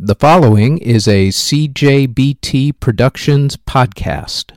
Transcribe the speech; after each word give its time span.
The 0.00 0.14
following 0.14 0.78
is 0.78 1.08
a 1.08 1.30
CJBT 1.30 2.78
Productions 2.78 3.56
podcast. 3.56 4.52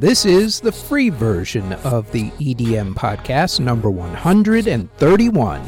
This 0.00 0.24
is 0.24 0.60
the 0.60 0.72
free 0.72 1.10
version 1.10 1.74
of 1.84 2.10
the 2.12 2.30
EDM 2.30 2.94
podcast 2.94 3.60
number 3.60 3.90
131. 3.90 5.62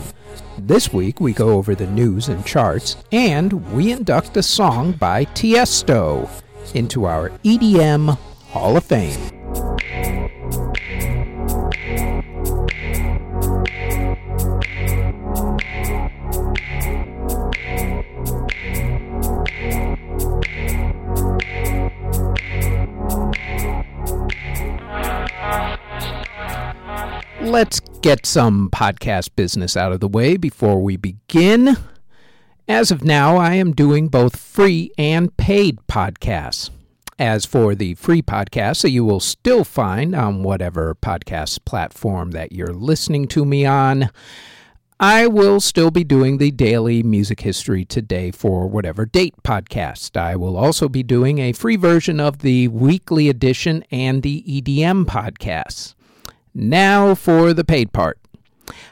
This 0.66 0.92
week 0.92 1.20
we 1.20 1.32
go 1.32 1.48
over 1.50 1.74
the 1.74 1.86
news 1.86 2.28
and 2.28 2.44
charts, 2.44 2.96
and 3.12 3.72
we 3.72 3.92
induct 3.92 4.36
a 4.36 4.42
song 4.42 4.92
by 4.92 5.24
Tiesto 5.24 6.28
into 6.74 7.06
our 7.06 7.30
EDM 7.44 8.16
Hall 8.50 8.76
of 8.76 8.84
Fame. 8.84 9.39
Let's 27.50 27.80
get 28.00 28.26
some 28.26 28.70
podcast 28.70 29.30
business 29.34 29.76
out 29.76 29.90
of 29.90 29.98
the 29.98 30.06
way 30.06 30.36
before 30.36 30.80
we 30.80 30.96
begin. 30.96 31.76
As 32.68 32.92
of 32.92 33.02
now, 33.02 33.38
I 33.38 33.54
am 33.54 33.72
doing 33.72 34.06
both 34.06 34.38
free 34.38 34.92
and 34.96 35.36
paid 35.36 35.80
podcasts. 35.88 36.70
As 37.18 37.44
for 37.44 37.74
the 37.74 37.94
free 37.96 38.22
podcasts 38.22 38.82
that 38.82 38.92
you 38.92 39.04
will 39.04 39.18
still 39.18 39.64
find 39.64 40.14
on 40.14 40.44
whatever 40.44 40.94
podcast 40.94 41.64
platform 41.64 42.30
that 42.30 42.52
you're 42.52 42.72
listening 42.72 43.26
to 43.26 43.44
me 43.44 43.66
on, 43.66 44.10
I 45.00 45.26
will 45.26 45.58
still 45.58 45.90
be 45.90 46.04
doing 46.04 46.38
the 46.38 46.52
daily 46.52 47.02
music 47.02 47.40
history 47.40 47.84
today 47.84 48.30
for 48.30 48.68
whatever 48.68 49.06
date 49.06 49.34
podcast. 49.42 50.16
I 50.16 50.36
will 50.36 50.56
also 50.56 50.88
be 50.88 51.02
doing 51.02 51.40
a 51.40 51.52
free 51.52 51.76
version 51.76 52.20
of 52.20 52.38
the 52.38 52.68
weekly 52.68 53.28
edition 53.28 53.82
and 53.90 54.22
the 54.22 54.44
EDM 54.46 55.06
podcasts. 55.06 55.94
Now 56.54 57.14
for 57.14 57.52
the 57.52 57.64
paid 57.64 57.92
part. 57.92 58.18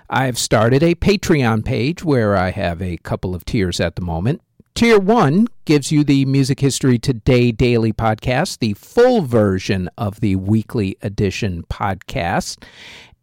I've 0.08 0.38
started 0.38 0.82
a 0.82 0.94
Patreon 0.94 1.64
page 1.64 2.04
where 2.04 2.36
I 2.36 2.50
have 2.50 2.80
a 2.80 2.96
couple 2.98 3.34
of 3.34 3.44
tiers 3.44 3.80
at 3.80 3.96
the 3.96 4.02
moment. 4.02 4.40
Tier 4.74 4.98
1 4.98 5.48
gives 5.64 5.90
you 5.90 6.04
the 6.04 6.24
Music 6.24 6.60
History 6.60 6.98
Today 6.98 7.50
daily 7.50 7.92
podcast, 7.92 8.60
the 8.60 8.74
full 8.74 9.22
version 9.22 9.90
of 9.98 10.20
the 10.20 10.36
weekly 10.36 10.96
edition 11.02 11.64
podcast, 11.68 12.62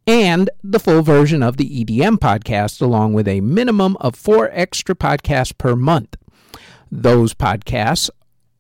and 0.06 0.50
the 0.63 0.80
full 0.80 1.02
version 1.02 1.41
of 1.41 1.56
the 1.56 1.83
EDM 1.83 2.17
podcast, 2.17 2.81
along 2.81 3.13
with 3.13 3.28
a 3.28 3.41
minimum 3.41 3.95
of 4.02 4.16
four 4.16 4.50
extra 4.52 4.95
podcasts 4.95 5.58
per 5.58 5.78
month. 5.78 6.17
Those 6.91 7.33
podcasts 7.33 8.09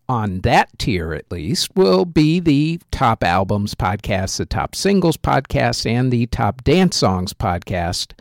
on 0.07 0.41
that 0.41 0.77
tier 0.77 1.13
at 1.13 1.31
least 1.31 1.75
will 1.75 2.05
be 2.05 2.39
the 2.39 2.79
top 2.91 3.23
albums 3.23 3.75
podcast, 3.75 4.37
the 4.37 4.45
top 4.45 4.75
singles 4.75 5.17
podcast, 5.17 5.89
and 5.89 6.11
the 6.11 6.25
top 6.27 6.63
dance 6.63 6.97
songs 6.97 7.33
podcast, 7.33 8.13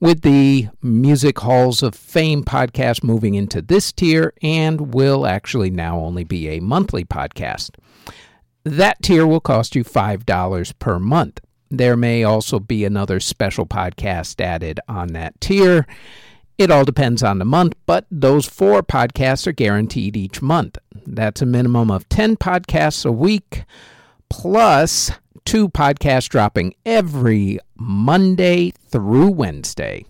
with 0.00 0.22
the 0.22 0.68
Music 0.82 1.38
Halls 1.40 1.82
of 1.82 1.94
Fame 1.94 2.44
podcast 2.44 3.02
moving 3.02 3.34
into 3.34 3.60
this 3.62 3.92
tier 3.92 4.32
and 4.42 4.94
will 4.94 5.26
actually 5.26 5.70
now 5.70 5.98
only 5.98 6.24
be 6.24 6.48
a 6.48 6.60
monthly 6.60 7.04
podcast. 7.04 7.70
That 8.64 9.02
tier 9.02 9.26
will 9.26 9.40
cost 9.40 9.74
you 9.74 9.84
$5 9.84 10.78
per 10.78 10.98
month. 10.98 11.40
There 11.70 11.96
may 11.96 12.22
also 12.22 12.60
be 12.60 12.84
another 12.84 13.18
special 13.18 13.66
podcast 13.66 14.40
added 14.40 14.78
on 14.88 15.08
that 15.14 15.40
tier. 15.40 15.86
It 16.58 16.70
all 16.70 16.84
depends 16.84 17.22
on 17.22 17.38
the 17.38 17.44
month, 17.44 17.74
but 17.86 18.06
those 18.10 18.46
four 18.46 18.82
podcasts 18.82 19.46
are 19.46 19.52
guaranteed 19.52 20.16
each 20.16 20.42
month. 20.42 20.78
That's 21.06 21.42
a 21.42 21.46
minimum 21.46 21.90
of 21.90 22.08
10 22.08 22.36
podcasts 22.36 23.06
a 23.06 23.12
week, 23.12 23.64
plus 24.28 25.10
two 25.44 25.68
podcasts 25.68 26.28
dropping 26.28 26.74
every 26.84 27.58
Monday 27.76 28.70
through 28.70 29.30
Wednesday. 29.30 30.04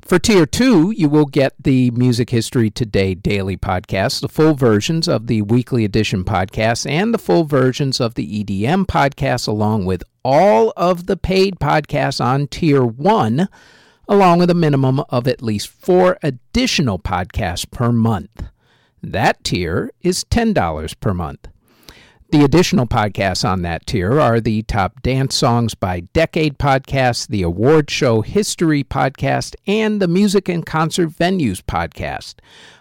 For 0.00 0.18
Tier 0.18 0.44
2, 0.44 0.90
you 0.90 1.08
will 1.08 1.24
get 1.24 1.54
the 1.58 1.90
Music 1.92 2.28
History 2.28 2.68
Today 2.68 3.14
daily 3.14 3.56
podcast, 3.56 4.20
the 4.20 4.28
full 4.28 4.52
versions 4.52 5.08
of 5.08 5.28
the 5.28 5.40
weekly 5.40 5.84
edition 5.84 6.24
podcast, 6.24 6.88
and 6.88 7.14
the 7.14 7.18
full 7.18 7.44
versions 7.44 8.00
of 8.00 8.14
the 8.14 8.44
EDM 8.44 8.84
podcast, 8.84 9.48
along 9.48 9.86
with 9.86 10.02
all 10.22 10.74
of 10.76 11.06
the 11.06 11.16
paid 11.16 11.58
podcasts 11.58 12.22
on 12.22 12.48
Tier 12.48 12.84
1 12.84 13.48
along 14.08 14.38
with 14.38 14.50
a 14.50 14.54
minimum 14.54 15.00
of 15.08 15.26
at 15.26 15.42
least 15.42 15.68
four 15.68 16.18
additional 16.22 16.98
podcasts 16.98 17.70
per 17.70 17.92
month. 17.92 18.44
That 19.02 19.42
tier 19.44 19.90
is 20.00 20.24
$10 20.24 20.98
per 21.00 21.14
month. 21.14 21.48
The 22.30 22.42
additional 22.42 22.86
podcasts 22.86 23.48
on 23.48 23.62
that 23.62 23.86
tier 23.86 24.18
are 24.20 24.40
the 24.40 24.62
Top 24.62 25.02
Dance 25.02 25.36
Songs 25.36 25.74
by 25.74 26.00
Decade 26.00 26.58
podcast, 26.58 27.28
the 27.28 27.42
Award 27.42 27.90
Show 27.90 28.22
History 28.22 28.82
podcast, 28.82 29.54
and 29.68 30.02
the 30.02 30.08
Music 30.08 30.48
and 30.48 30.66
Concert 30.66 31.10
Venues 31.10 31.62
podcast. 31.62 32.36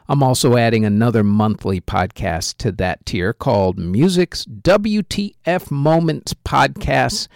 I'm 0.08 0.24
also 0.24 0.58
adding 0.58 0.86
another 0.86 1.24
monthly 1.24 1.80
podcast 1.80 2.58
to 2.58 2.72
that 2.74 3.06
tier 3.06 3.32
called 3.32 3.78
Music's 3.78 4.46
WTF 4.46 5.70
Moments 5.70 6.34
Podcast 6.34 7.28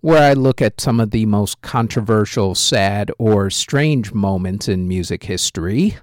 where 0.00 0.22
I 0.22 0.32
look 0.32 0.62
at 0.62 0.80
some 0.80 1.00
of 1.00 1.10
the 1.10 1.26
most 1.26 1.60
controversial, 1.62 2.54
sad, 2.54 3.10
or 3.18 3.50
strange 3.50 4.12
moments 4.12 4.68
in 4.68 4.88
music 4.88 5.24
history. 5.24 5.96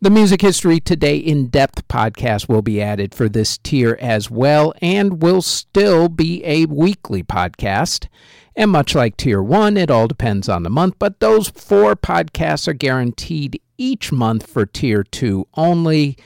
The 0.00 0.10
Music 0.10 0.40
History 0.40 0.80
Today 0.80 1.16
in 1.16 1.46
depth 1.46 1.86
podcast 1.86 2.48
will 2.48 2.62
be 2.62 2.82
added 2.82 3.14
for 3.14 3.28
this 3.28 3.58
tier 3.58 3.96
as 4.00 4.28
well 4.28 4.74
and 4.82 5.22
will 5.22 5.42
still 5.42 6.08
be 6.08 6.44
a 6.44 6.66
weekly 6.66 7.22
podcast. 7.22 8.08
And 8.56 8.72
much 8.72 8.96
like 8.96 9.16
Tier 9.16 9.40
1, 9.40 9.76
it 9.76 9.92
all 9.92 10.08
depends 10.08 10.48
on 10.48 10.64
the 10.64 10.70
month, 10.70 10.96
but 10.98 11.20
those 11.20 11.48
four 11.50 11.94
podcasts 11.94 12.66
are 12.66 12.72
guaranteed 12.72 13.62
each 13.78 14.10
month 14.10 14.44
for 14.48 14.66
Tier 14.66 15.04
2 15.04 15.46
only. 15.54 16.18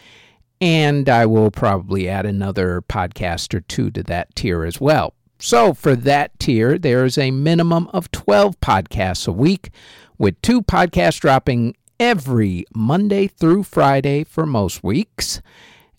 And 0.59 1.07
I 1.11 1.27
will 1.27 1.51
probably 1.51 2.09
add 2.09 2.25
another 2.25 2.81
podcast 2.81 3.53
or 3.53 3.61
two 3.61 3.91
to 3.91 4.03
that 4.05 4.35
tier 4.35 4.65
as 4.65 4.81
well. 4.81 5.16
So, 5.39 5.75
for 5.75 5.95
that 5.97 6.39
tier, 6.39 6.79
there 6.79 7.05
is 7.05 7.19
a 7.19 7.31
minimum 7.31 7.89
of 7.93 8.11
12 8.11 8.59
podcasts 8.61 9.29
a 9.29 9.33
week, 9.33 9.71
with 10.19 10.41
two 10.41 10.63
podcasts 10.63 11.21
dropping 11.21 11.77
every 12.01 12.65
Monday 12.75 13.27
through 13.27 13.65
Friday 13.65 14.25
for 14.25 14.47
most 14.47 14.83
weeks. 14.83 15.43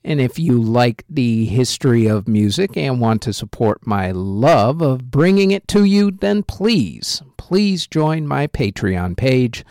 And 0.03 0.21
if 0.21 0.39
you 0.39 0.61
like 0.61 1.03
the 1.09 1.45
history 1.45 2.07
of 2.07 2.27
music 2.27 2.77
and 2.77 2.99
want 2.99 3.21
to 3.23 3.33
support 3.33 3.85
my 3.85 4.11
love 4.11 4.81
of 4.81 5.11
bringing 5.11 5.51
it 5.51 5.67
to 5.69 5.83
you, 5.83 6.11
then 6.11 6.43
please, 6.43 7.21
please 7.35 7.87
join 7.87 8.27
my 8.27 8.47
Patreon 8.47 9.17
page. 9.17 9.65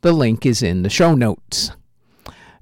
The 0.00 0.12
link 0.12 0.44
is 0.44 0.62
in 0.62 0.82
the 0.82 0.90
show 0.90 1.14
notes. 1.14 1.70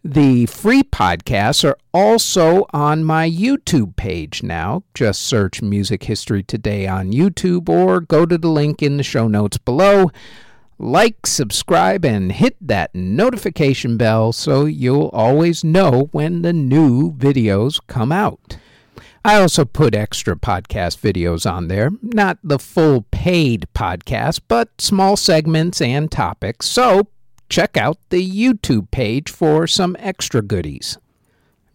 The 0.06 0.44
free 0.44 0.82
podcasts 0.82 1.64
are 1.64 1.78
also 1.94 2.66
on 2.74 3.04
my 3.04 3.28
YouTube 3.28 3.96
page 3.96 4.42
now. 4.42 4.82
Just 4.92 5.22
search 5.22 5.62
Music 5.62 6.04
History 6.04 6.42
Today 6.42 6.86
on 6.86 7.10
YouTube 7.14 7.70
or 7.70 8.02
go 8.02 8.26
to 8.26 8.36
the 8.36 8.50
link 8.50 8.82
in 8.82 8.98
the 8.98 9.02
show 9.02 9.28
notes 9.28 9.56
below. 9.56 10.10
Like, 10.78 11.26
subscribe, 11.26 12.04
and 12.04 12.32
hit 12.32 12.56
that 12.60 12.94
notification 12.94 13.96
bell 13.96 14.34
so 14.34 14.66
you'll 14.66 15.08
always 15.14 15.64
know 15.64 16.10
when 16.12 16.42
the 16.42 16.52
new 16.52 17.10
videos 17.12 17.80
come 17.86 18.12
out. 18.12 18.58
I 19.24 19.40
also 19.40 19.64
put 19.64 19.94
extra 19.94 20.36
podcast 20.36 20.98
videos 20.98 21.50
on 21.50 21.68
there, 21.68 21.90
not 22.02 22.36
the 22.44 22.58
full 22.58 23.06
paid 23.10 23.66
podcast, 23.74 24.42
but 24.48 24.68
small 24.78 25.16
segments 25.16 25.80
and 25.80 26.12
topics. 26.12 26.68
So 26.68 27.08
check 27.54 27.76
out 27.76 27.96
the 28.08 28.28
YouTube 28.28 28.90
page 28.90 29.30
for 29.30 29.64
some 29.64 29.94
extra 30.00 30.42
goodies. 30.42 30.98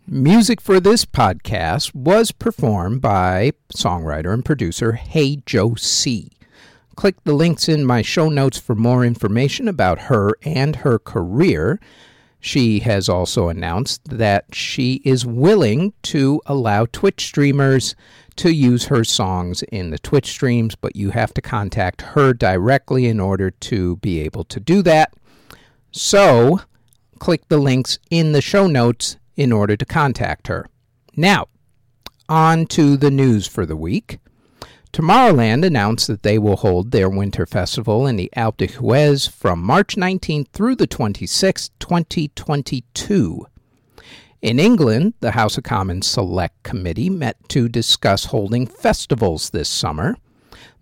Music 0.05 0.59
for 0.59 0.77
this 0.81 1.05
podcast 1.05 1.95
was 1.95 2.33
performed 2.33 2.99
by 3.01 3.53
songwriter 3.73 4.33
and 4.33 4.43
producer 4.43 4.91
Hey 4.91 5.37
Joe 5.45 5.75
C. 5.75 6.31
Click 6.97 7.15
the 7.23 7.31
links 7.31 7.69
in 7.69 7.85
my 7.85 8.01
show 8.01 8.27
notes 8.27 8.57
for 8.57 8.75
more 8.75 9.05
information 9.05 9.69
about 9.69 9.99
her 10.11 10.33
and 10.43 10.75
her 10.75 10.99
career. 10.99 11.79
She 12.41 12.79
has 12.79 13.07
also 13.07 13.47
announced 13.47 14.01
that 14.09 14.53
she 14.53 15.01
is 15.05 15.25
willing 15.25 15.93
to 16.03 16.41
allow 16.45 16.87
Twitch 16.87 17.25
streamers 17.25 17.95
to 18.35 18.53
use 18.53 18.87
her 18.87 19.05
songs 19.05 19.63
in 19.71 19.91
the 19.91 19.99
Twitch 19.99 20.27
streams, 20.27 20.75
but 20.75 20.97
you 20.97 21.11
have 21.11 21.33
to 21.35 21.41
contact 21.41 22.01
her 22.01 22.33
directly 22.33 23.05
in 23.05 23.21
order 23.21 23.49
to 23.49 23.95
be 23.95 24.19
able 24.19 24.43
to 24.43 24.59
do 24.59 24.81
that. 24.81 25.13
So 25.91 26.61
click 27.19 27.47
the 27.47 27.57
links 27.57 27.99
in 28.09 28.31
the 28.31 28.41
show 28.41 28.67
notes 28.67 29.17
in 29.35 29.51
order 29.51 29.75
to 29.75 29.85
contact 29.85 30.47
her. 30.47 30.67
Now, 31.15 31.47
on 32.27 32.65
to 32.67 32.95
the 32.95 33.11
news 33.11 33.47
for 33.47 33.65
the 33.65 33.75
week. 33.75 34.19
Tomorrowland 34.91 35.63
announced 35.65 36.07
that 36.07 36.23
they 36.23 36.39
will 36.39 36.57
hold 36.57 36.91
their 36.91 37.09
winter 37.09 37.45
festival 37.45 38.07
in 38.07 38.15
the 38.15 38.31
Alpe 38.35 38.57
d'Huez 38.57 39.29
from 39.29 39.61
March 39.61 39.95
19th 39.95 40.47
through 40.49 40.75
the 40.75 40.87
26th, 40.87 41.69
2022. 41.79 43.45
In 44.41 44.59
England, 44.59 45.13
the 45.19 45.31
House 45.31 45.57
of 45.57 45.63
Commons 45.63 46.07
Select 46.07 46.63
Committee 46.63 47.09
met 47.09 47.37
to 47.49 47.69
discuss 47.69 48.25
holding 48.25 48.65
festivals 48.65 49.49
this 49.51 49.69
summer. 49.69 50.15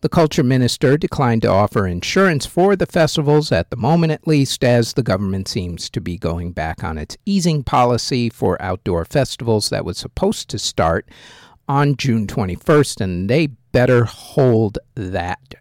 The 0.01 0.09
Culture 0.09 0.44
Minister 0.44 0.95
declined 0.95 1.41
to 1.41 1.49
offer 1.49 1.88
insurance 1.88 2.45
for 2.45 2.75
the 2.75 2.85
festivals, 2.85 3.51
at 3.51 3.71
the 3.71 3.75
moment 3.75 4.11
at 4.11 4.27
least, 4.27 4.63
as 4.63 4.94
the 4.94 5.01
government 5.01 5.47
seems 5.47 5.89
to 5.89 5.99
be 5.99 6.19
going 6.19 6.51
back 6.51 6.83
on 6.83 6.99
its 6.99 7.17
easing 7.25 7.63
policy 7.63 8.29
for 8.29 8.61
outdoor 8.61 9.05
festivals 9.05 9.69
that 9.69 9.85
was 9.85 9.97
supposed 9.97 10.49
to 10.49 10.59
start 10.59 11.09
on 11.67 11.95
June 11.95 12.27
21st, 12.27 13.01
and 13.01 13.27
they 13.27 13.47
better 13.47 14.05
hold 14.05 14.77
that 14.94 15.55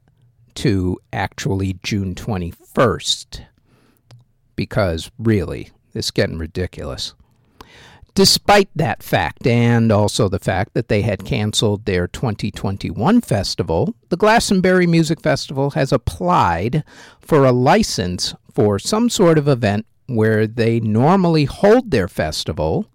to 0.56 0.98
actually 1.14 1.78
June 1.82 2.14
21st. 2.14 3.46
Because 4.54 5.10
really, 5.18 5.70
it's 5.94 6.10
getting 6.10 6.36
ridiculous. 6.36 7.14
Despite 8.16 8.70
that 8.74 9.02
fact, 9.02 9.46
and 9.46 9.92
also 9.92 10.30
the 10.30 10.38
fact 10.38 10.72
that 10.72 10.88
they 10.88 11.02
had 11.02 11.26
canceled 11.26 11.84
their 11.84 12.08
2021 12.08 13.20
festival, 13.20 13.94
the 14.08 14.16
Glastonbury 14.16 14.86
Music 14.86 15.20
Festival 15.20 15.72
has 15.72 15.92
applied 15.92 16.82
for 17.20 17.44
a 17.44 17.52
license 17.52 18.34
for 18.54 18.78
some 18.78 19.10
sort 19.10 19.36
of 19.36 19.48
event 19.48 19.84
where 20.06 20.46
they 20.46 20.80
normally 20.80 21.44
hold 21.44 21.90
their 21.90 22.08
festival, 22.08 22.86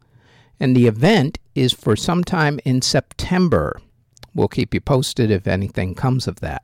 and 0.59 0.75
the 0.75 0.87
event 0.87 1.37
is 1.53 1.71
for 1.71 1.95
sometime 1.95 2.59
in 2.65 2.81
September. 2.81 3.79
We'll 4.33 4.47
keep 4.47 4.73
you 4.73 4.81
posted 4.81 5.29
if 5.29 5.45
anything 5.45 5.93
comes 5.93 6.27
of 6.27 6.39
that. 6.39 6.63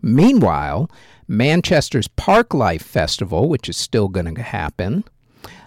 Meanwhile, 0.00 0.88
Manchester's 1.26 2.06
Parklife 2.06 2.82
Festival, 2.82 3.48
which 3.48 3.68
is 3.68 3.76
still 3.76 4.06
going 4.06 4.32
to 4.32 4.42
happen, 4.42 5.02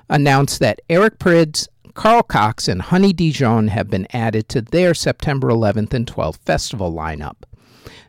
announced 0.10 0.60
that 0.60 0.80
Eric 0.90 1.20
Prydz 1.20 1.68
Carl 1.94 2.24
Cox 2.24 2.68
and 2.68 2.82
Honey 2.84 3.14
Dijon 3.14 3.70
have 3.70 3.90
been 3.90 4.08
added 4.14 4.48
to 4.50 4.62
their 4.62 4.94
September 4.94 5.50
11th 5.50 5.94
and 5.94 6.06
12th 6.06 6.40
festival 6.40 6.94
lineup. 6.94 7.36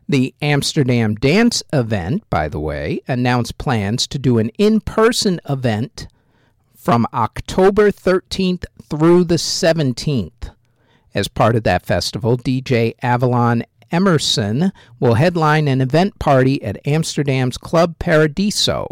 The 0.08 0.34
Amsterdam 0.42 1.14
Dance 1.14 1.62
event, 1.72 2.28
by 2.30 2.48
the 2.48 2.60
way, 2.60 3.00
announced 3.06 3.58
plans 3.58 4.06
to 4.08 4.18
do 4.18 4.38
an 4.38 4.50
in 4.58 4.80
person 4.80 5.40
event 5.48 6.08
from 6.76 7.06
October 7.12 7.90
13th 7.90 8.64
through 8.82 9.24
the 9.24 9.36
17th. 9.36 10.54
As 11.14 11.28
part 11.28 11.56
of 11.56 11.62
that 11.64 11.86
festival, 11.86 12.36
DJ 12.36 12.94
Avalon 13.02 13.64
Emerson 13.90 14.72
will 14.98 15.14
headline 15.14 15.68
an 15.68 15.80
event 15.80 16.18
party 16.18 16.62
at 16.62 16.86
Amsterdam's 16.86 17.58
Club 17.58 17.98
Paradiso. 17.98 18.88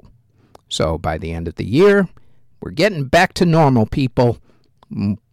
So 0.69 0.99
by 0.99 1.19
the 1.19 1.32
end 1.32 1.49
of 1.49 1.56
the 1.56 1.67
year, 1.67 2.08
we're 2.61 2.70
getting 2.70 3.05
back 3.05 3.34
to 3.34 3.46
normal, 3.46 3.87
people 3.87 4.38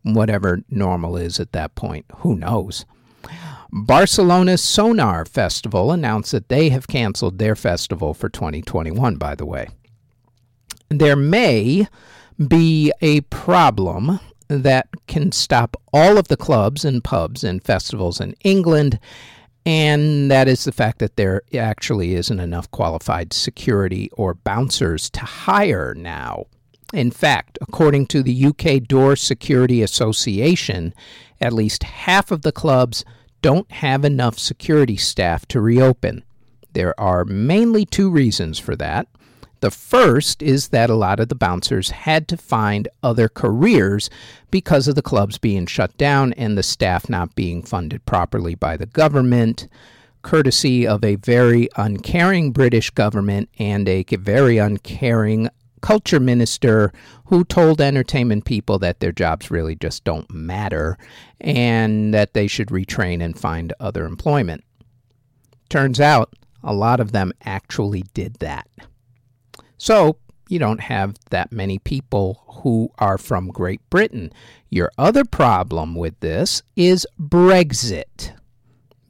whatever 0.03 0.61
normal 0.69 1.17
is 1.17 1.39
at 1.39 1.51
that 1.53 1.75
point. 1.75 2.05
Who 2.17 2.35
knows? 2.35 2.85
Barcelona's 3.71 4.63
Sonar 4.63 5.25
Festival 5.25 5.91
announced 5.91 6.31
that 6.31 6.49
they 6.49 6.69
have 6.69 6.87
canceled 6.87 7.39
their 7.39 7.55
festival 7.55 8.13
for 8.13 8.29
2021, 8.29 9.15
by 9.17 9.35
the 9.35 9.45
way. 9.45 9.67
There 10.89 11.15
may 11.15 11.87
be 12.47 12.91
a 13.01 13.21
problem 13.21 14.19
that 14.47 14.87
can 15.07 15.31
stop 15.31 15.75
all 15.91 16.17
of 16.17 16.27
the 16.27 16.37
clubs 16.37 16.85
and 16.85 17.03
pubs 17.03 17.43
and 17.43 17.63
festivals 17.63 18.21
in 18.21 18.35
England, 18.43 18.99
and 19.65 20.29
that 20.29 20.47
is 20.47 20.63
the 20.63 20.71
fact 20.71 20.99
that 20.99 21.15
there 21.15 21.41
actually 21.57 22.13
isn't 22.13 22.39
enough 22.39 22.69
qualified 22.71 23.33
security 23.33 24.09
or 24.13 24.35
bouncers 24.35 25.09
to 25.09 25.21
hire 25.21 25.95
now. 25.95 26.45
In 26.95 27.11
fact, 27.11 27.57
according 27.59 28.05
to 28.07 28.23
the 28.23 28.45
UK 28.45 28.81
Door 28.87 29.17
Security 29.17 29.81
Association, 29.81 30.93
at 31.41 31.51
least 31.51 31.83
half 31.83 32.31
of 32.31 32.43
the 32.43 32.53
clubs 32.53 33.03
don't 33.41 33.69
have 33.69 34.05
enough 34.05 34.39
security 34.39 34.95
staff 34.95 35.45
to 35.47 35.59
reopen. 35.59 36.23
There 36.71 36.97
are 36.97 37.25
mainly 37.25 37.85
two 37.85 38.09
reasons 38.09 38.59
for 38.59 38.77
that. 38.77 39.09
The 39.59 39.71
first 39.71 40.41
is 40.41 40.69
that 40.69 40.89
a 40.89 40.95
lot 40.95 41.19
of 41.19 41.27
the 41.27 41.35
bouncers 41.35 41.89
had 41.89 42.29
to 42.29 42.37
find 42.37 42.87
other 43.03 43.27
careers 43.27 44.09
because 44.49 44.87
of 44.87 44.95
the 44.95 45.01
clubs 45.01 45.37
being 45.37 45.65
shut 45.65 45.97
down 45.97 46.31
and 46.33 46.57
the 46.57 46.63
staff 46.63 47.09
not 47.09 47.35
being 47.35 47.61
funded 47.61 48.05
properly 48.05 48.55
by 48.55 48.77
the 48.77 48.85
government, 48.85 49.67
courtesy 50.21 50.87
of 50.87 51.03
a 51.03 51.15
very 51.15 51.67
uncaring 51.75 52.51
British 52.51 52.89
government 52.89 53.49
and 53.59 53.89
a 53.89 54.03
very 54.03 54.57
uncaring 54.57 55.49
culture 55.85 56.19
minister 56.19 56.91
who 57.25 57.43
told 57.43 57.79
entertainment 57.79 58.43
people 58.43 58.79
that 58.79 59.01
their 59.01 59.11
jobs 59.11 59.51
really 59.51 59.75
just 59.75 60.03
don't 60.03 60.27
matter 60.33 60.97
and 61.39 62.11
that 62.11 62.33
they 62.33 62.47
should 62.47 62.69
retrain 62.69 63.23
and 63.23 63.37
find 63.37 63.71
other 63.79 64.03
employment. 64.05 64.63
Turns 65.69 65.99
out 65.99 66.33
a 66.63 66.73
lot 66.73 66.99
of 66.99 67.11
them 67.11 67.31
actually 67.43 68.03
did 68.15 68.33
that. 68.39 68.67
So, 69.77 70.17
you 70.49 70.57
don't 70.57 70.81
have 70.81 71.17
that 71.29 71.51
many 71.51 71.77
people 71.77 72.43
who 72.47 72.89
are 72.97 73.19
from 73.19 73.49
Great 73.49 73.87
Britain. 73.91 74.31
Your 74.71 74.91
other 74.97 75.23
problem 75.23 75.93
with 75.93 76.19
this 76.19 76.63
is 76.75 77.05
Brexit. 77.19 78.31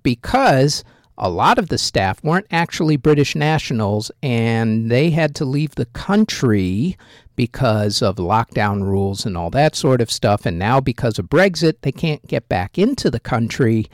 Because 0.03 0.83
a 1.17 1.29
lot 1.29 1.57
of 1.57 1.69
the 1.69 1.77
staff 1.77 2.23
weren't 2.23 2.47
actually 2.51 2.97
British 2.97 3.35
nationals 3.35 4.11
and 4.21 4.91
they 4.91 5.09
had 5.11 5.33
to 5.35 5.45
leave 5.45 5.75
the 5.75 5.85
country 5.85 6.97
because 7.35 8.01
of 8.01 8.15
lockdown 8.17 8.83
rules 8.83 9.25
and 9.25 9.37
all 9.37 9.49
that 9.49 9.75
sort 9.75 10.01
of 10.01 10.11
stuff. 10.11 10.45
And 10.45 10.59
now, 10.59 10.79
because 10.79 11.19
of 11.19 11.29
Brexit, 11.29 11.75
they 11.81 11.91
can't 11.91 12.25
get 12.27 12.49
back 12.49 12.77
into 12.77 13.09
the 13.09 13.19
country. 13.19 13.87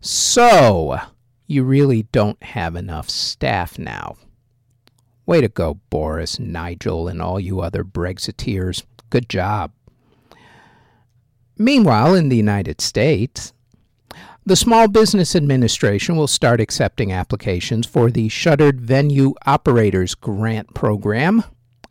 So, 0.00 0.98
you 1.46 1.62
really 1.62 2.04
don't 2.12 2.42
have 2.42 2.76
enough 2.76 3.08
staff 3.08 3.78
now. 3.78 4.16
Way 5.26 5.40
to 5.40 5.48
go, 5.48 5.74
Boris, 5.90 6.38
Nigel, 6.40 7.08
and 7.08 7.22
all 7.22 7.38
you 7.38 7.60
other 7.60 7.84
Brexiteers. 7.84 8.82
Good 9.10 9.28
job. 9.28 9.72
Meanwhile, 11.56 12.14
in 12.14 12.28
the 12.28 12.36
United 12.36 12.80
States, 12.80 13.52
the 14.44 14.56
Small 14.56 14.88
Business 14.88 15.36
Administration 15.36 16.16
will 16.16 16.26
start 16.26 16.60
accepting 16.60 17.12
applications 17.12 17.86
for 17.86 18.10
the 18.10 18.28
Shuttered 18.28 18.80
Venue 18.80 19.34
Operators 19.46 20.16
Grant 20.16 20.74
Program 20.74 21.44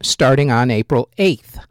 starting 0.04 0.52
on 0.52 0.70
April 0.70 1.10
8th. 1.18 1.64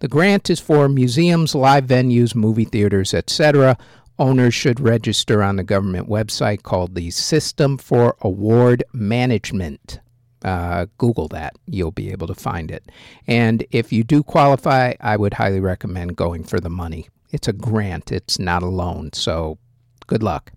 The 0.00 0.08
grant 0.08 0.50
is 0.50 0.58
for 0.58 0.88
museums, 0.88 1.54
live 1.54 1.86
venues, 1.86 2.34
movie 2.34 2.64
theaters, 2.64 3.14
etc. 3.14 3.78
Owners 4.18 4.54
should 4.54 4.80
register 4.80 5.42
on 5.42 5.56
the 5.56 5.62
government 5.62 6.08
website 6.08 6.62
called 6.62 6.94
the 6.94 7.10
System 7.10 7.78
for 7.78 8.16
Award 8.20 8.82
Management. 8.92 10.00
Uh, 10.44 10.86
Google 10.98 11.28
that. 11.28 11.54
You'll 11.66 11.92
be 11.92 12.10
able 12.10 12.26
to 12.26 12.34
find 12.34 12.70
it. 12.70 12.90
And 13.26 13.64
if 13.70 13.92
you 13.92 14.02
do 14.02 14.22
qualify, 14.22 14.94
I 15.00 15.16
would 15.16 15.34
highly 15.34 15.60
recommend 15.60 16.16
going 16.16 16.42
for 16.42 16.58
the 16.58 16.68
money. 16.68 17.08
It's 17.30 17.48
a 17.48 17.52
grant, 17.52 18.12
it's 18.12 18.38
not 18.38 18.62
a 18.62 18.66
loan. 18.66 19.10
So 19.12 19.58
Good 20.06 20.22
luck. 20.22 20.52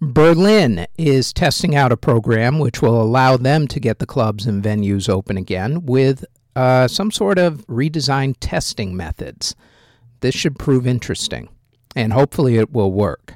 Berlin 0.00 0.86
is 0.96 1.32
testing 1.32 1.76
out 1.76 1.92
a 1.92 1.96
program 1.96 2.58
which 2.58 2.80
will 2.80 3.00
allow 3.00 3.36
them 3.36 3.68
to 3.68 3.78
get 3.78 3.98
the 3.98 4.06
clubs 4.06 4.46
and 4.46 4.62
venues 4.62 5.10
open 5.10 5.36
again 5.36 5.84
with 5.84 6.24
uh, 6.56 6.88
some 6.88 7.10
sort 7.10 7.38
of 7.38 7.66
redesigned 7.66 8.36
testing 8.40 8.96
methods. 8.96 9.54
This 10.20 10.34
should 10.34 10.58
prove 10.58 10.86
interesting, 10.86 11.48
and 11.94 12.12
hopefully 12.12 12.56
it 12.56 12.72
will 12.72 12.92
work. 12.92 13.34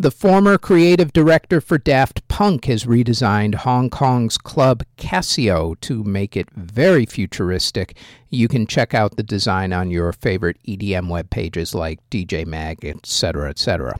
The 0.00 0.10
former 0.10 0.56
creative 0.56 1.12
director 1.12 1.60
for 1.60 1.76
Daft 1.76 2.26
Punk 2.26 2.64
has 2.64 2.84
redesigned 2.86 3.54
Hong 3.56 3.90
Kong's 3.90 4.38
club 4.38 4.82
Casio 4.96 5.78
to 5.82 6.02
make 6.02 6.38
it 6.38 6.48
very 6.52 7.04
futuristic. 7.04 7.98
You 8.30 8.48
can 8.48 8.66
check 8.66 8.94
out 8.94 9.18
the 9.18 9.22
design 9.22 9.74
on 9.74 9.90
your 9.90 10.10
favorite 10.14 10.56
EDM 10.66 11.08
web 11.10 11.28
pages 11.28 11.74
like 11.74 12.00
DJ 12.08 12.46
Mag, 12.46 12.82
etc., 12.82 13.50
etc. 13.50 13.98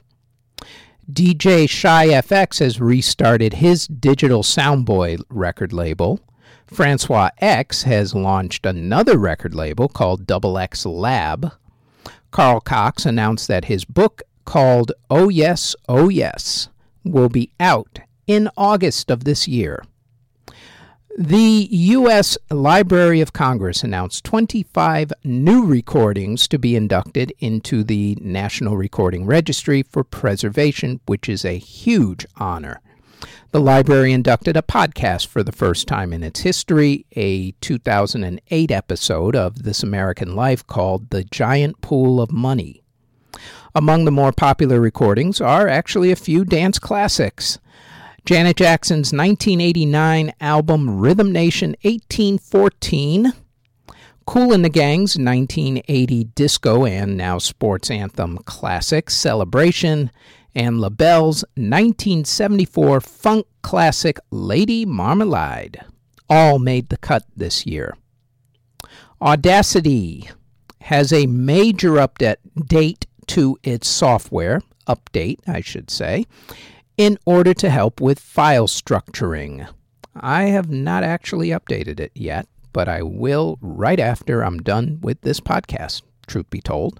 DJ 1.13 1.69
Shy 1.69 2.07
FX 2.07 2.61
has 2.61 2.81
restarted 2.81 3.53
his 3.53 3.85
digital 3.85 4.41
Soundboy 4.41 5.21
record 5.29 5.71
label. 5.71 6.19
Francois 6.65 7.29
X 7.37 7.83
has 7.83 8.15
launched 8.15 8.65
another 8.65 9.19
record 9.19 9.53
label 9.53 9.87
called 9.87 10.25
Double 10.25 10.57
X 10.57 10.83
Lab. 10.83 11.51
Carl 12.31 12.59
Cox 12.59 13.05
announced 13.05 13.47
that 13.49 13.65
his 13.65 13.85
book 13.85 14.23
called 14.45 14.91
Oh 15.09 15.29
Yes, 15.29 15.75
Oh 15.87 16.09
Yes 16.09 16.69
will 17.03 17.29
be 17.29 17.51
out 17.59 17.99
in 18.27 18.49
August 18.57 19.09
of 19.09 19.23
this 19.23 19.47
year. 19.47 19.83
The 21.17 21.67
U.S. 21.69 22.37
Library 22.49 23.19
of 23.19 23.33
Congress 23.33 23.83
announced 23.83 24.23
25 24.23 25.11
new 25.25 25.65
recordings 25.65 26.47
to 26.47 26.57
be 26.57 26.75
inducted 26.75 27.33
into 27.39 27.83
the 27.83 28.17
National 28.21 28.77
Recording 28.77 29.25
Registry 29.25 29.83
for 29.83 30.05
preservation, 30.05 31.01
which 31.07 31.27
is 31.27 31.43
a 31.43 31.57
huge 31.57 32.25
honor. 32.37 32.79
The 33.51 33.59
library 33.59 34.13
inducted 34.13 34.55
a 34.55 34.61
podcast 34.61 35.27
for 35.27 35.43
the 35.43 35.51
first 35.51 35.85
time 35.85 36.13
in 36.13 36.23
its 36.23 36.39
history, 36.39 37.05
a 37.17 37.51
2008 37.59 38.71
episode 38.71 39.35
of 39.35 39.63
This 39.63 39.83
American 39.83 40.33
Life 40.33 40.65
called 40.65 41.09
The 41.09 41.25
Giant 41.25 41.81
Pool 41.81 42.21
of 42.21 42.31
Money. 42.31 42.80
Among 43.73 44.03
the 44.03 44.11
more 44.11 44.33
popular 44.33 44.81
recordings 44.81 45.39
are 45.39 45.67
actually 45.67 46.11
a 46.11 46.17
few 46.17 46.43
dance 46.43 46.77
classics. 46.77 47.57
Janet 48.25 48.57
Jackson's 48.57 49.13
1989 49.13 50.33
album 50.41 50.99
Rhythm 50.99 51.31
Nation 51.31 51.75
1814, 51.81 53.33
Kool 54.25 54.53
and 54.53 54.63
the 54.63 54.69
Gang's 54.69 55.17
1980 55.17 56.25
disco 56.35 56.85
and 56.85 57.17
now 57.17 57.37
sports 57.37 57.89
anthem 57.89 58.37
classic 58.39 59.09
Celebration, 59.09 60.11
and 60.53 60.79
LaBelle's 60.79 61.43
1974 61.55 63.01
funk 63.01 63.47
classic 63.61 64.19
Lady 64.29 64.85
Marmalade 64.85 65.79
all 66.29 66.59
made 66.59 66.89
the 66.89 66.97
cut 66.97 67.23
this 67.35 67.65
year. 67.65 67.95
Audacity 69.21 70.29
has 70.81 71.13
a 71.13 71.25
major 71.27 71.93
update 71.93 73.05
to 73.31 73.57
its 73.63 73.87
software, 73.87 74.61
update, 74.89 75.39
I 75.47 75.61
should 75.61 75.89
say, 75.89 76.25
in 76.97 77.17
order 77.25 77.53
to 77.53 77.69
help 77.69 78.01
with 78.01 78.19
file 78.19 78.67
structuring. 78.67 79.69
I 80.13 80.43
have 80.43 80.69
not 80.69 81.05
actually 81.05 81.47
updated 81.47 82.01
it 82.01 82.11
yet, 82.13 82.49
but 82.73 82.89
I 82.89 83.03
will 83.03 83.57
right 83.61 84.01
after 84.01 84.43
I'm 84.43 84.59
done 84.59 84.99
with 85.01 85.21
this 85.21 85.39
podcast, 85.39 86.01
truth 86.27 86.49
be 86.49 86.59
told. 86.59 86.99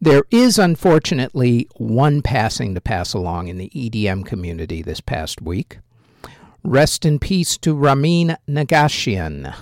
There 0.00 0.22
is 0.30 0.58
unfortunately 0.58 1.68
one 1.76 2.22
passing 2.22 2.74
to 2.74 2.80
pass 2.80 3.12
along 3.12 3.48
in 3.48 3.58
the 3.58 3.70
EDM 3.74 4.24
community 4.24 4.80
this 4.80 5.02
past 5.02 5.42
week. 5.42 5.80
Rest 6.64 7.04
in 7.04 7.18
peace 7.18 7.58
to 7.58 7.74
Ramin 7.74 8.38
Nagashyan. 8.48 9.54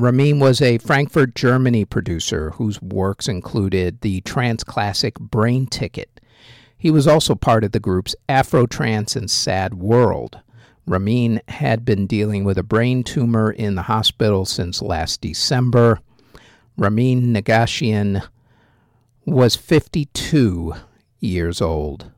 Ramin 0.00 0.38
was 0.40 0.60
a 0.60 0.78
Frankfurt, 0.78 1.34
Germany 1.34 1.84
producer 1.84 2.50
whose 2.50 2.80
works 2.80 3.28
included 3.28 4.00
the 4.00 4.20
trance 4.22 4.64
classic 4.64 5.18
Brain 5.18 5.66
Ticket 5.66 6.18
he 6.78 6.90
was 6.92 7.08
also 7.08 7.34
part 7.34 7.64
of 7.64 7.72
the 7.72 7.80
groups 7.80 8.14
Afro 8.28 8.64
Trance 8.64 9.16
and 9.16 9.28
Sad 9.28 9.74
World. 9.74 10.38
Ramin 10.86 11.42
had 11.48 11.84
been 11.84 12.06
dealing 12.06 12.44
with 12.44 12.56
a 12.56 12.62
brain 12.62 13.02
tumor 13.02 13.50
in 13.50 13.74
the 13.74 13.82
hospital 13.82 14.46
since 14.46 14.80
last 14.80 15.20
December. 15.20 15.98
Ramin 16.76 17.34
Nagashyan 17.34 18.26
was 19.26 19.56
52 19.56 20.74
years 21.18 21.60
old. 21.60 22.10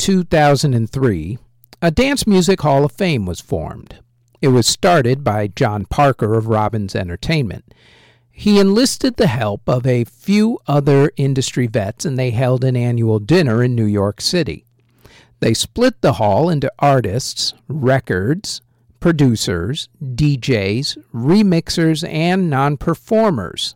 2003, 0.00 1.38
a 1.82 1.90
Dance 1.90 2.26
Music 2.26 2.62
Hall 2.62 2.86
of 2.86 2.92
Fame 2.92 3.26
was 3.26 3.38
formed. 3.38 3.98
It 4.40 4.48
was 4.48 4.66
started 4.66 5.22
by 5.22 5.48
John 5.48 5.84
Parker 5.84 6.36
of 6.36 6.46
Robbins 6.46 6.96
Entertainment. 6.96 7.74
He 8.30 8.58
enlisted 8.58 9.16
the 9.16 9.26
help 9.26 9.68
of 9.68 9.86
a 9.86 10.04
few 10.04 10.58
other 10.66 11.12
industry 11.18 11.66
vets 11.66 12.06
and 12.06 12.18
they 12.18 12.30
held 12.30 12.64
an 12.64 12.76
annual 12.76 13.18
dinner 13.18 13.62
in 13.62 13.74
New 13.74 13.84
York 13.84 14.22
City. 14.22 14.64
They 15.40 15.52
split 15.52 16.00
the 16.00 16.14
hall 16.14 16.48
into 16.48 16.72
artists, 16.78 17.52
records, 17.68 18.62
producers, 19.00 19.90
DJs, 20.02 20.96
remixers, 21.12 22.08
and 22.08 22.48
non 22.48 22.78
performers. 22.78 23.74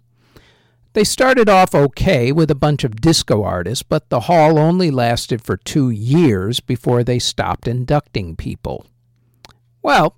They 0.95 1.03
started 1.03 1.49
off 1.49 1.75
okay 1.75 2.31
with 2.31 2.53
a 2.53 2.55
bunch 2.55 2.85
of 2.85 3.01
disco 3.01 3.43
artists, 3.43 3.83
but 3.83 4.11
the 4.11 4.21
hall 4.21 4.61
only 4.61 4.93
lasted 4.93 5.43
for 5.43 5.57
two 5.57 5.91
years 5.91 6.61
before 6.61 7.03
they 7.03 7.19
stopped 7.19 7.67
inducting 7.67 8.37
people. 8.37 8.87
Well, 9.83 10.15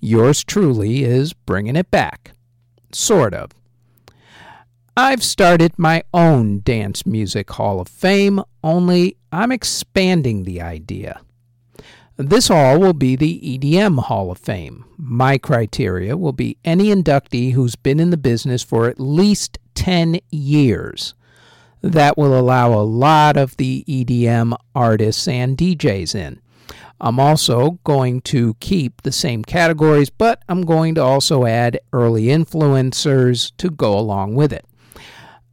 yours 0.00 0.44
truly 0.44 1.04
is 1.04 1.34
bringing 1.34 1.76
it 1.76 1.90
back. 1.90 2.32
Sort 2.90 3.34
of. 3.34 3.50
I've 4.96 5.22
started 5.22 5.78
my 5.78 6.04
own 6.14 6.60
Dance 6.60 7.04
Music 7.04 7.50
Hall 7.50 7.78
of 7.78 7.88
Fame, 7.88 8.40
only 8.64 9.16
I'm 9.30 9.52
expanding 9.52 10.44
the 10.44 10.62
idea. 10.62 11.20
This 12.16 12.48
hall 12.48 12.78
will 12.78 12.92
be 12.92 13.14
the 13.16 13.40
EDM 13.40 14.04
Hall 14.04 14.30
of 14.30 14.38
Fame. 14.38 14.86
My 14.96 15.36
criteria 15.36 16.16
will 16.16 16.32
be 16.32 16.56
any 16.64 16.86
inductee 16.86 17.52
who's 17.52 17.74
been 17.74 18.00
in 18.00 18.10
the 18.10 18.16
business 18.16 18.62
for 18.62 18.86
at 18.86 19.00
least 19.00 19.58
10 19.74 20.20
years. 20.30 21.14
That 21.80 22.16
will 22.16 22.38
allow 22.38 22.72
a 22.72 22.82
lot 22.84 23.36
of 23.36 23.56
the 23.56 23.84
EDM 23.88 24.56
artists 24.74 25.26
and 25.26 25.56
DJs 25.58 26.14
in. 26.14 26.40
I'm 27.00 27.18
also 27.18 27.80
going 27.82 28.20
to 28.22 28.54
keep 28.60 29.02
the 29.02 29.10
same 29.10 29.42
categories, 29.42 30.08
but 30.08 30.40
I'm 30.48 30.62
going 30.62 30.94
to 30.94 31.02
also 31.02 31.46
add 31.46 31.80
early 31.92 32.26
influencers 32.26 33.50
to 33.56 33.70
go 33.70 33.98
along 33.98 34.36
with 34.36 34.52
it. 34.52 34.64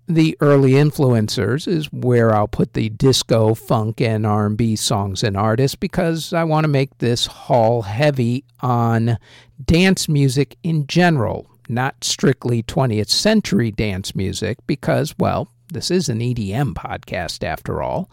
The 0.08 0.38
early 0.42 0.72
influencers 0.72 1.68
is 1.68 1.92
where 1.92 2.34
I'll 2.34 2.48
put 2.48 2.74
the 2.74 2.90
disco, 2.90 3.56
funk, 3.56 4.00
and 4.00 4.26
R&B 4.26 4.76
songs 4.76 5.24
and 5.24 5.36
artists 5.36 5.76
because 5.76 6.34
I 6.34 6.44
want 6.44 6.64
to 6.66 6.68
make 6.68 6.98
this 7.00 7.26
hall 7.26 7.84
heavy 7.84 8.44
on 8.60 9.18
dance 9.64 10.08
music 10.08 10.56
in 10.62 10.86
general, 10.86 11.50
not 11.70 12.04
strictly 12.04 12.64
20th 12.64 13.10
century 13.10 13.72
dance 13.72 14.16
music, 14.16 14.58
because, 14.68 15.16
well, 15.18 15.48
this 15.72 15.92
is 15.92 16.10
an 16.10 16.20
EDM 16.20 16.74
podcast 16.74 17.44
after 17.44 17.82
all. 17.82 18.10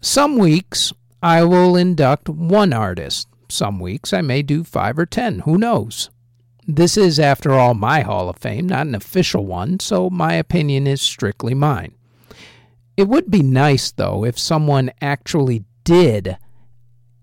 Some 0.00 0.38
weeks 0.38 0.92
I 1.22 1.42
will 1.44 1.76
induct 1.76 2.28
one 2.28 2.72
artist. 2.72 3.26
Some 3.48 3.80
weeks 3.80 4.12
I 4.12 4.20
may 4.20 4.42
do 4.42 4.62
five 4.62 4.98
or 4.98 5.06
ten. 5.06 5.40
Who 5.40 5.58
knows? 5.58 6.10
This 6.66 6.96
is, 6.96 7.18
after 7.18 7.54
all, 7.54 7.74
my 7.74 8.02
Hall 8.02 8.28
of 8.28 8.36
Fame, 8.36 8.68
not 8.68 8.86
an 8.86 8.94
official 8.94 9.46
one, 9.46 9.80
so 9.80 10.10
my 10.10 10.34
opinion 10.34 10.86
is 10.86 11.00
strictly 11.00 11.54
mine. 11.54 11.94
It 12.96 13.08
would 13.08 13.30
be 13.30 13.42
nice, 13.42 13.90
though, 13.90 14.24
if 14.24 14.38
someone 14.38 14.92
actually 15.00 15.64
did 15.84 16.36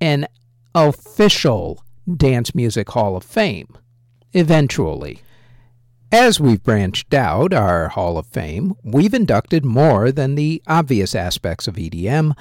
an 0.02 0.28
official 0.74 1.84
Dance 2.18 2.56
Music 2.56 2.90
Hall 2.90 3.16
of 3.16 3.24
Fame 3.24 3.78
eventually. 4.36 5.22
As 6.12 6.40
we've 6.40 6.62
branched 6.62 7.14
out 7.14 7.54
our 7.54 7.88
Hall 7.90 8.18
of 8.18 8.28
Fame, 8.28 8.76
we've 8.84 9.14
inducted 9.14 9.66
more 9.66 10.12
than 10.12 10.36
the 10.36 10.62
obvious 10.68 11.16
aspects 11.16 11.68
of 11.68 11.76
EDM, 11.76 12.38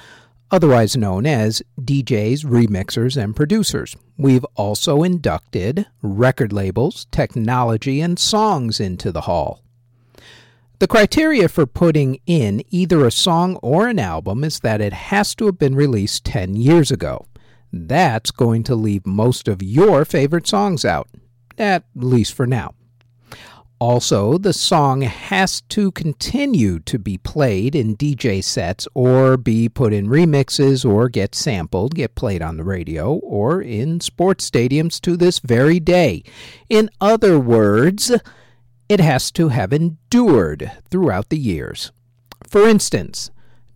otherwise 0.51 0.95
known 0.95 1.25
as 1.25 1.63
DJs, 1.81 2.45
remixers, 2.45 3.21
and 3.21 3.35
producers. 3.35 3.95
We've 4.17 4.45
also 4.55 5.03
inducted 5.03 5.87
record 6.01 6.53
labels, 6.53 7.07
technology, 7.11 8.01
and 8.01 8.19
songs 8.19 8.79
into 8.79 9.11
the 9.11 9.21
Hall. 9.21 9.61
The 10.79 10.87
criteria 10.87 11.47
for 11.47 11.65
putting 11.65 12.19
in 12.25 12.61
either 12.69 13.05
a 13.05 13.11
song 13.11 13.55
or 13.57 13.87
an 13.87 13.99
album 13.99 14.43
is 14.43 14.59
that 14.59 14.81
it 14.81 14.93
has 14.93 15.33
to 15.35 15.45
have 15.45 15.57
been 15.57 15.75
released 15.75 16.25
10 16.25 16.55
years 16.57 16.91
ago. 16.91 17.25
That's 17.71 18.31
going 18.31 18.63
to 18.63 18.75
leave 18.75 19.05
most 19.05 19.47
of 19.47 19.63
your 19.63 20.03
favorite 20.03 20.47
songs 20.47 20.83
out 20.83 21.07
at 21.57 21.83
least 21.95 22.33
for 22.33 22.45
now. 22.45 22.73
Also, 23.77 24.37
the 24.37 24.53
song 24.53 25.01
has 25.01 25.59
to 25.61 25.91
continue 25.91 26.79
to 26.79 26.97
be 26.97 27.17
played 27.17 27.75
in 27.75 27.97
DJ 27.97 28.41
sets 28.41 28.87
or 28.93 29.35
be 29.35 29.67
put 29.67 29.91
in 29.91 30.07
remixes 30.07 30.89
or 30.89 31.09
get 31.09 31.35
sampled, 31.35 31.93
get 31.93 32.15
played 32.15 32.41
on 32.41 32.55
the 32.55 32.63
radio 32.63 33.15
or 33.15 33.61
in 33.61 33.99
sports 33.99 34.49
stadiums 34.49 35.01
to 35.01 35.17
this 35.17 35.39
very 35.39 35.79
day. 35.79 36.23
In 36.69 36.89
other 37.01 37.37
words, 37.37 38.11
it 38.87 39.01
has 39.01 39.29
to 39.31 39.49
have 39.49 39.73
endured 39.73 40.71
throughout 40.89 41.27
the 41.29 41.37
years. 41.37 41.91
For 42.47 42.65
instance, 42.67 43.29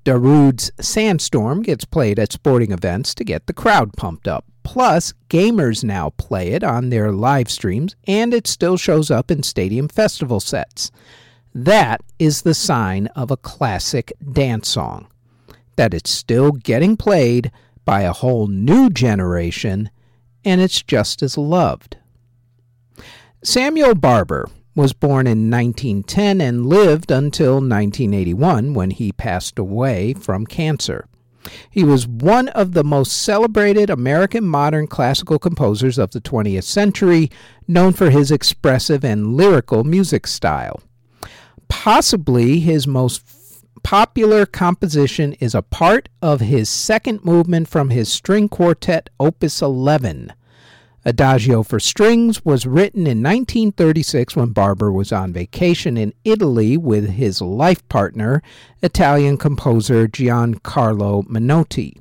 Darude's 0.10 0.72
Sandstorm 0.82 1.62
gets 1.62 1.86
played 1.86 2.18
at 2.18 2.34
sporting 2.34 2.72
events 2.72 3.14
to 3.14 3.24
get 3.24 3.46
the 3.46 3.54
crowd 3.54 3.94
pumped 3.94 4.28
up. 4.28 4.44
Plus, 4.64 5.14
gamers 5.30 5.84
now 5.84 6.10
play 6.18 6.48
it 6.54 6.64
on 6.64 6.90
their 6.90 7.12
live 7.12 7.48
streams, 7.48 7.96
and 8.08 8.34
it 8.34 8.48
still 8.48 8.76
shows 8.76 9.12
up 9.12 9.30
in 9.30 9.44
stadium 9.44 9.88
festival 9.88 10.40
sets. 10.40 10.90
That 11.54 12.02
is 12.18 12.42
the 12.42 12.56
sign 12.56 13.06
of 13.16 13.30
a 13.30 13.38
classic 13.38 14.12
dance 14.32 14.68
song, 14.68 15.06
that 15.76 15.94
it's 15.94 16.10
still 16.10 16.54
getting 16.54 16.98
played 16.98 17.52
by 17.86 18.02
a 18.02 18.12
whole 18.12 18.48
new 18.48 18.90
generation 18.90 19.92
and 20.44 20.60
it's 20.60 20.82
just 20.82 21.22
as 21.22 21.38
loved. 21.38 21.98
Samuel 23.44 23.94
Barber 23.94 24.50
was 24.80 24.94
born 24.94 25.28
in 25.28 25.52
1910 25.52 26.40
and 26.40 26.66
lived 26.66 27.12
until 27.12 27.56
1981 27.56 28.74
when 28.74 28.92
he 28.92 29.12
passed 29.12 29.60
away 29.60 30.14
from 30.14 30.46
cancer. 30.46 31.06
He 31.70 31.84
was 31.84 32.08
one 32.08 32.48
of 32.50 32.72
the 32.72 32.86
most 32.86 33.12
celebrated 33.12 33.90
American 33.90 34.46
modern 34.46 34.88
classical 34.88 35.38
composers 35.38 35.98
of 35.98 36.12
the 36.12 36.22
20th 36.22 36.64
century, 36.64 37.30
known 37.68 37.92
for 37.92 38.10
his 38.10 38.32
expressive 38.32 39.04
and 39.04 39.36
lyrical 39.36 39.84
music 39.84 40.26
style. 40.26 40.80
Possibly 41.68 42.62
his 42.62 42.88
most 42.88 43.22
popular 43.84 44.46
composition 44.46 45.34
is 45.42 45.54
a 45.54 45.62
part 45.62 46.08
of 46.22 46.40
his 46.40 46.70
second 46.70 47.26
movement 47.26 47.68
from 47.68 47.90
his 47.90 48.10
string 48.10 48.48
quartet 48.48 49.10
Opus 49.20 49.62
11. 49.62 50.32
Adagio 51.06 51.64
for 51.64 51.80
Strings 51.80 52.44
was 52.44 52.66
written 52.66 53.02
in 53.02 53.24
1936 53.24 54.36
when 54.36 54.50
Barber 54.50 54.92
was 54.92 55.12
on 55.12 55.32
vacation 55.32 55.98
in 55.98 56.14
Italy 56.26 56.76
with 56.76 57.12
his 57.12 57.42
life 57.42 57.88
partner, 57.88 58.44
Italian 58.82 59.38
composer 59.38 60.08
Giancarlo 60.08 61.26
Menotti. 61.28 61.98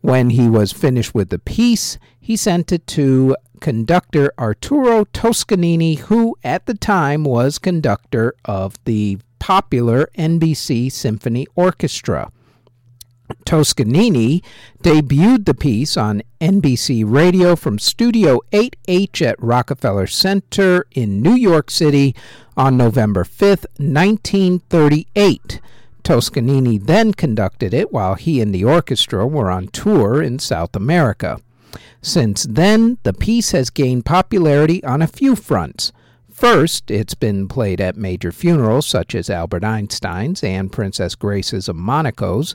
When 0.00 0.30
he 0.30 0.48
was 0.48 0.72
finished 0.72 1.14
with 1.14 1.30
the 1.30 1.38
piece, 1.38 1.98
he 2.20 2.36
sent 2.36 2.72
it 2.72 2.86
to 2.88 3.36
conductor 3.60 4.32
Arturo 4.38 5.04
Toscanini, 5.12 5.94
who 5.94 6.36
at 6.42 6.66
the 6.66 6.74
time 6.74 7.24
was 7.24 7.58
conductor 7.58 8.34
of 8.44 8.74
the 8.84 9.18
popular 9.38 10.08
NBC 10.18 10.90
Symphony 10.90 11.46
Orchestra. 11.54 12.30
Toscanini 13.46 14.42
debuted 14.82 15.46
the 15.46 15.54
piece 15.54 15.96
on 15.96 16.22
NBC 16.40 17.04
Radio 17.06 17.54
from 17.54 17.78
Studio 17.78 18.40
8H 18.52 19.22
at 19.22 19.40
Rockefeller 19.42 20.08
Center 20.08 20.84
in 20.90 21.22
New 21.22 21.34
York 21.34 21.70
City 21.70 22.14
on 22.56 22.76
November 22.76 23.22
5, 23.22 23.66
1938. 23.78 25.60
Toscanini 26.02 26.76
then 26.76 27.14
conducted 27.14 27.72
it 27.72 27.92
while 27.92 28.16
he 28.16 28.40
and 28.40 28.52
the 28.52 28.64
orchestra 28.64 29.24
were 29.26 29.50
on 29.50 29.68
tour 29.68 30.20
in 30.20 30.40
South 30.40 30.74
America. 30.74 31.40
Since 32.02 32.44
then, 32.50 32.98
the 33.04 33.12
piece 33.12 33.52
has 33.52 33.70
gained 33.70 34.04
popularity 34.04 34.82
on 34.82 35.02
a 35.02 35.06
few 35.06 35.36
fronts. 35.36 35.92
First, 36.30 36.90
it's 36.90 37.14
been 37.14 37.48
played 37.48 37.80
at 37.80 37.96
major 37.96 38.30
funerals 38.30 38.86
such 38.86 39.14
as 39.14 39.30
Albert 39.30 39.64
Einstein's 39.64 40.42
and 40.44 40.70
Princess 40.70 41.14
Grace's 41.14 41.68
of 41.68 41.76
Monaco's, 41.76 42.54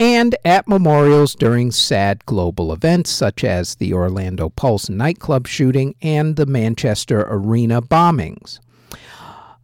and 0.00 0.34
at 0.46 0.66
memorials 0.66 1.34
during 1.34 1.70
sad 1.70 2.24
global 2.24 2.72
events 2.72 3.10
such 3.10 3.44
as 3.44 3.74
the 3.74 3.92
Orlando 3.92 4.48
Pulse 4.48 4.88
nightclub 4.88 5.46
shooting 5.46 5.94
and 6.00 6.36
the 6.36 6.46
Manchester 6.46 7.26
Arena 7.28 7.82
bombings. 7.82 8.60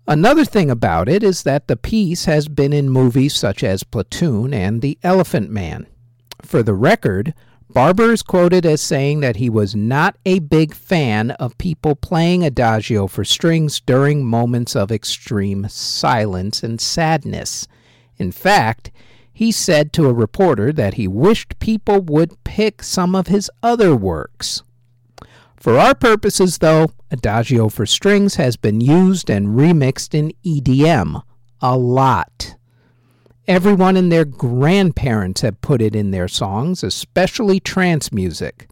Another 0.07 0.45
thing 0.45 0.71
about 0.71 1.09
it 1.09 1.23
is 1.23 1.43
that 1.45 1.67
the 1.67 1.77
piece 1.77 2.27
has 2.27 2.49
been 2.49 2.75
in 2.75 2.91
movies 2.91 3.35
such 3.35 3.65
as 3.65 3.83
Platoon 3.83 4.53
and 4.53 4.83
The 4.83 4.99
Elephant 5.03 5.51
Man. 5.51 5.87
For 6.43 6.63
the 6.63 6.75
record, 6.75 7.33
Barber 7.71 8.13
is 8.13 8.23
quoted 8.23 8.65
as 8.65 8.81
saying 8.81 9.21
that 9.21 9.37
he 9.37 9.51
was 9.51 9.75
not 9.75 10.17
a 10.25 10.39
big 10.39 10.75
fan 10.75 11.33
of 11.33 11.59
people 11.59 11.97
playing 11.97 12.45
adagio 12.45 13.07
for 13.07 13.25
strings 13.25 13.81
during 13.81 14.25
moments 14.25 14.77
of 14.77 14.93
extreme 14.93 15.67
silence 15.69 16.63
and 16.63 16.81
sadness. 16.81 17.67
In 18.19 18.33
fact, 18.33 18.93
he 19.37 19.53
said 19.53 19.93
to 19.93 20.09
a 20.09 20.15
reporter 20.15 20.73
that 20.73 20.95
he 20.95 21.07
wished 21.07 21.59
people 21.59 22.01
would 22.01 22.43
pick 22.43 22.83
some 22.83 23.15
of 23.15 23.27
his 23.27 23.51
other 23.63 23.95
works. 23.95 24.63
For 25.57 25.79
our 25.79 25.95
purposes, 25.95 26.57
though, 26.57 26.93
Adagio 27.11 27.69
for 27.69 27.85
Strings 27.85 28.37
has 28.37 28.57
been 28.57 28.81
used 28.81 29.29
and 29.29 29.49
remixed 29.49 30.15
in 30.15 30.33
EDM 30.43 31.21
a 31.61 31.77
lot. 31.77 32.57
Everyone 33.47 33.95
and 33.95 34.11
their 34.11 34.25
grandparents 34.25 35.43
have 35.43 35.61
put 35.61 35.83
it 35.83 35.95
in 35.95 36.13
their 36.13 36.29
songs, 36.29 36.83
especially 36.83 37.61
trance 37.61 38.11
music. 38.11 38.71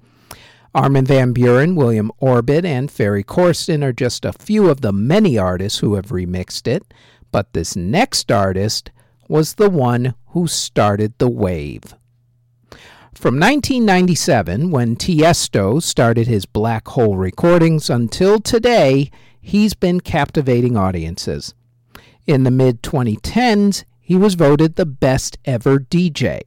Armin 0.74 1.04
van 1.04 1.34
Buuren, 1.34 1.74
William 1.74 2.10
Orbit, 2.20 2.64
and 2.64 2.90
Ferry 2.90 3.22
Corsten 3.22 3.84
are 3.84 3.92
just 3.92 4.24
a 4.24 4.32
few 4.32 4.70
of 4.70 4.80
the 4.80 4.94
many 4.94 5.36
artists 5.36 5.80
who 5.80 5.96
have 5.96 6.06
remixed 6.06 6.66
it, 6.66 6.94
but 7.30 7.52
this 7.52 7.76
next 7.76 8.32
artist 8.32 8.90
was 9.28 9.54
the 9.54 9.70
one 9.70 10.14
who 10.28 10.46
started 10.46 11.14
the 11.18 11.28
wave. 11.28 11.94
From 13.14 13.38
1997, 13.38 14.70
when 14.70 14.96
Tiesto 14.96 15.82
started 15.82 16.26
his 16.26 16.46
Black 16.46 16.88
Hole 16.88 17.16
recordings, 17.16 17.88
until 17.88 18.40
today, 18.40 19.10
he's 19.40 19.72
been 19.72 20.00
captivating 20.00 20.76
audiences. 20.76 21.54
In 22.26 22.42
the 22.42 22.50
mid 22.50 22.82
2010s, 22.82 23.84
he 24.00 24.16
was 24.16 24.34
voted 24.34 24.74
the 24.74 24.84
best 24.84 25.38
ever 25.44 25.78
DJ. 25.78 26.40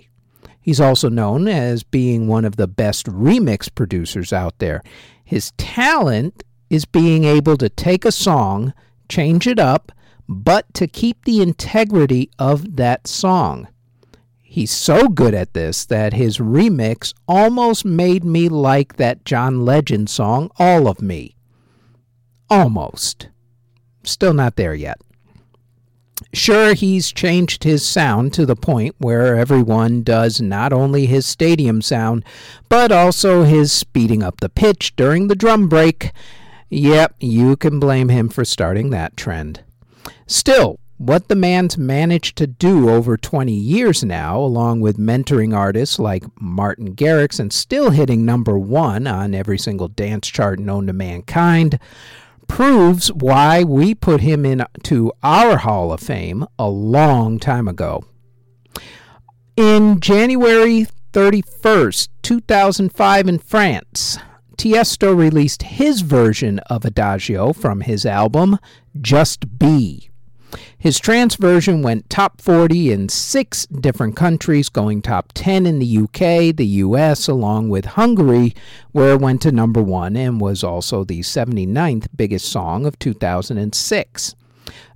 He's 0.60 0.82
also 0.82 1.08
known 1.08 1.48
as 1.48 1.84
being 1.84 2.28
one 2.28 2.44
of 2.44 2.58
the 2.58 2.68
best 2.68 3.06
remix 3.06 3.74
producers 3.74 4.34
out 4.34 4.60
there. 4.60 4.84
His 5.24 5.52
talent 5.58 6.44
is 6.70 6.86
being 6.86 7.24
able 7.24 7.56
to 7.58 7.70
take 7.70 8.04
a 8.04 8.12
song, 8.12 8.74
change 9.08 9.48
it 9.48 9.60
up, 9.60 9.92
but 10.28 10.74
to 10.74 10.88
keep 10.88 11.24
the 11.24 11.42
integrity 11.42 12.30
of 12.38 12.76
that 12.76 13.08
song. 13.08 13.68
He's 14.42 14.72
so 14.72 15.08
good 15.08 15.34
at 15.34 15.54
this 15.54 15.86
that 15.86 16.14
his 16.14 16.40
remix 16.40 17.14
almost 17.28 17.86
made 17.86 18.24
me 18.24 18.50
like 18.50 18.96
that 18.96 19.24
John 19.24 19.66
Legend 19.66 20.10
song, 20.10 20.50
All 20.58 20.88
of 20.88 21.02
Me. 21.02 21.36
Almost. 22.50 23.30
Still 24.04 24.34
not 24.34 24.56
there 24.56 24.74
yet. 24.74 25.00
Sure, 26.34 26.74
he's 26.74 27.12
changed 27.12 27.64
his 27.64 27.86
sound 27.86 28.34
to 28.34 28.46
the 28.46 28.56
point 28.56 28.96
where 28.98 29.36
everyone 29.36 30.02
does 30.02 30.42
not 30.42 30.74
only 30.74 31.06
his 31.06 31.26
stadium 31.26 31.82
sound, 31.82 32.26
but 32.70 32.92
also 32.92 33.44
his 33.44 33.72
speeding 33.72 34.24
up 34.24 34.40
the 34.40 34.50
pitch 34.50 34.96
during 34.96 35.28
the 35.28 35.36
drum 35.36 35.70
break. 35.70 36.12
Yep, 36.70 37.16
you 37.20 37.56
can 37.56 37.80
blame 37.80 38.10
him 38.10 38.30
for 38.30 38.44
starting 38.44 38.90
that 38.90 39.16
trend. 39.16 39.64
Still, 40.26 40.80
what 40.98 41.28
the 41.28 41.36
man's 41.36 41.78
managed 41.78 42.38
to 42.38 42.48
do 42.48 42.90
over 42.90 43.18
20 43.18 43.52
years 43.54 44.04
now, 44.04 44.40
along 44.40 44.82
with 44.82 44.98
mentoring 44.98 45.56
artists 45.56 46.00
like 46.00 46.24
Martin 46.42 46.96
Garrix 46.96 47.40
and 47.40 47.54
still 47.54 47.92
hitting 47.92 48.26
number 48.26 48.58
one 48.58 49.06
on 49.06 49.36
every 49.36 49.60
single 49.60 49.88
dance 49.88 50.28
chart 50.28 50.60
known 50.60 50.88
to 50.88 50.94
mankind, 50.94 51.80
proves 52.48 53.12
why 53.14 53.64
we 53.64 53.94
put 53.94 54.22
him 54.22 54.46
into 54.46 55.12
our 55.22 55.58
Hall 55.58 55.92
of 55.92 56.00
Fame 56.00 56.46
a 56.58 56.70
long 56.70 57.38
time 57.38 57.68
ago. 57.68 58.04
In 59.56 60.00
January 60.00 60.88
31st, 61.14 62.10
2005, 62.22 63.28
in 63.28 63.40
France, 63.40 64.18
Tiesto 64.58 65.16
released 65.16 65.62
his 65.62 66.02
version 66.02 66.58
of 66.60 66.84
Adagio 66.84 67.54
from 67.54 67.82
his 67.82 68.06
album 68.08 68.58
Just 69.00 69.60
Be. 69.60 70.10
His 70.80 71.00
trance 71.00 71.36
version 71.36 71.84
went 71.84 72.10
top 72.10 72.42
40 72.42 72.92
in 72.92 73.10
six 73.10 73.68
different 73.68 74.16
countries, 74.16 74.70
going 74.70 75.02
top 75.02 75.32
10 75.34 75.66
in 75.68 75.78
the 75.78 75.98
UK, 75.98 76.56
the 76.56 76.66
US, 76.84 77.28
along 77.28 77.70
with 77.70 77.86
Hungary, 77.86 78.56
where 78.94 79.14
it 79.14 79.22
went 79.22 79.42
to 79.44 79.52
number 79.52 79.82
one 79.82 80.16
and 80.16 80.42
was 80.42 80.64
also 80.64 81.04
the 81.04 81.20
79th 81.20 82.08
biggest 82.16 82.50
song 82.50 82.86
of 82.86 82.98
2006. 82.98 84.36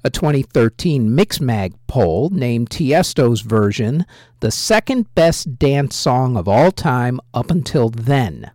A 0.03 0.09
2013 0.09 1.09
Mixmag 1.09 1.73
poll 1.85 2.29
named 2.31 2.71
Tiesto's 2.71 3.41
version 3.41 4.05
the 4.39 4.51
second 4.51 5.13
best 5.13 5.59
dance 5.59 5.95
song 5.95 6.35
of 6.35 6.47
all 6.47 6.71
time 6.71 7.19
up 7.33 7.51
until 7.51 7.89
then. 7.89 8.49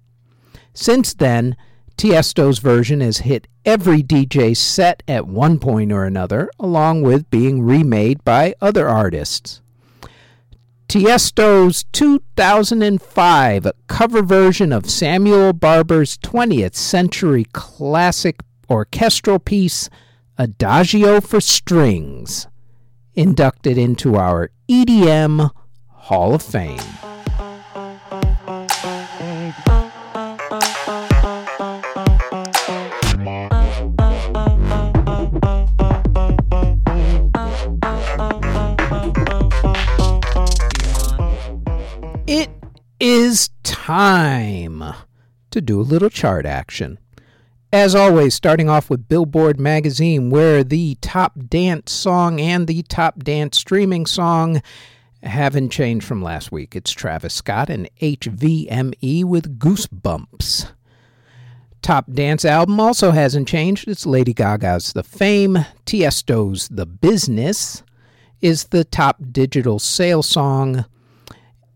Since 0.77 1.15
then, 1.15 1.57
Tiesto's 1.97 2.59
version 2.59 3.01
has 3.01 3.19
hit 3.19 3.49
every 3.65 4.03
DJ 4.03 4.55
set 4.55 5.03
at 5.09 5.27
one 5.27 5.59
point 5.59 5.91
or 5.91 6.05
another, 6.05 6.51
along 6.61 7.01
with 7.01 7.31
being 7.31 7.63
remade 7.63 8.23
by 8.25 8.55
other 8.61 8.87
artists. 8.87 9.63
Tiesto's 10.87 11.85
2005 11.93 13.69
cover 13.87 14.23
version 14.23 14.71
of 14.71 14.91
Samuel 14.91 15.55
Barber's 15.55 16.19
20th 16.19 16.77
century 16.77 17.47
classic 17.53 18.41
orchestral 18.69 19.39
piece, 19.39 19.89
Adagio 20.37 21.23
for 21.23 21.41
Strings, 21.41 22.49
inducted 23.15 23.79
into 23.79 24.17
our 24.17 24.51
EDM 24.69 25.51
Hall 25.89 26.35
of 26.35 26.43
Fame. 26.43 27.16
Time 43.63 44.83
to 45.51 45.61
do 45.61 45.81
a 45.81 45.83
little 45.83 46.09
chart 46.09 46.47
action. 46.47 46.99
As 47.73 47.95
always, 47.95 48.35
starting 48.35 48.71
off 48.71 48.89
with 48.89 49.09
Billboard 49.09 49.61
magazine, 49.61 50.31
where 50.31 50.65
the 50.65 50.95
top 51.03 51.35
dance 51.49 51.93
song 51.93 52.41
and 52.41 52.67
the 52.67 52.83
top 52.85 53.23
dance 53.23 53.59
streaming 53.59 54.07
song 54.07 54.63
haven't 55.23 55.71
changed 55.71 56.07
from 56.07 56.23
last 56.23 56.51
week. 56.51 56.75
It's 56.75 56.91
Travis 56.91 57.35
Scott 57.35 57.69
and 57.69 57.91
HVME 58.01 59.25
with 59.25 59.59
Goosebumps. 59.59 60.71
Top 61.83 62.11
dance 62.11 62.45
album 62.47 62.81
also 62.81 63.11
hasn't 63.11 63.47
changed. 63.47 63.89
It's 63.89 64.07
Lady 64.07 64.33
Gaga's 64.33 64.95
The 64.95 65.03
Fame, 65.03 65.67
Tiesto's 65.85 66.69
The 66.69 66.87
Business 66.87 67.83
is 68.41 68.65
the 68.65 68.85
top 68.85 69.19
digital 69.33 69.79
sale 69.79 70.23
song. 70.23 70.87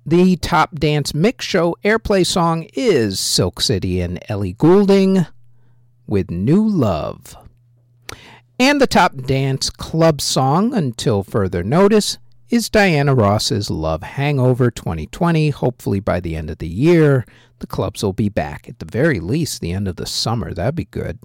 The 0.07 0.37
top 0.37 0.77
dance 0.77 1.15
mix 1.15 1.45
show 1.45 1.77
airplay 1.85 2.25
song 2.25 2.67
is 2.73 3.21
Silk 3.21 3.61
City 3.61 4.01
and 4.01 4.19
Ellie 4.31 4.55
Goulding 4.55 5.27
with 6.07 6.31
New 6.31 6.67
Love. 6.67 7.37
And 8.59 8.81
the 8.81 8.87
top 8.87 9.15
dance 9.17 9.69
club 9.69 10.23
song, 10.23 10.75
until 10.75 11.23
further 11.23 11.63
notice, 11.63 12.17
is 12.49 12.71
Diana 12.71 13.15
Ross's 13.15 13.71
Love 13.71 14.03
Hangover 14.03 14.71
2020. 14.71 15.51
Hopefully, 15.51 16.01
by 16.01 16.19
the 16.19 16.35
end 16.35 16.49
of 16.49 16.59
the 16.59 16.69
year, 16.69 17.27
the 17.59 17.67
clubs 17.67 18.03
will 18.03 18.15
be 18.15 18.31
back. 18.31 18.69
At 18.69 18.79
the 18.79 18.87
very 18.87 19.21
least, 19.21 19.61
the 19.61 19.73
end 19.73 19.87
of 19.87 19.97
the 19.97 20.07
summer. 20.07 20.55
That'd 20.55 20.75
be 20.75 20.87
good. 20.87 21.19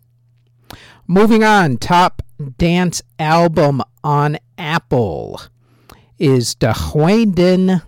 Moving 1.07 1.43
on, 1.43 1.77
top 1.77 2.21
dance 2.57 3.01
album 3.19 3.81
on 4.03 4.37
Apple 4.57 5.41
is 6.19 6.55
Dahwaden, 6.55 7.81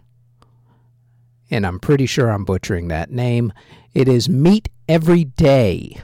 and 1.50 1.66
I'm 1.66 1.80
pretty 1.80 2.06
sure 2.06 2.30
I'm 2.30 2.46
butchering 2.46 2.88
that 2.88 3.12
name. 3.12 3.54
It 3.94 4.08
is 4.08 4.30
Meet 4.30 4.70
Every 4.88 5.24
Day. 5.24 6.02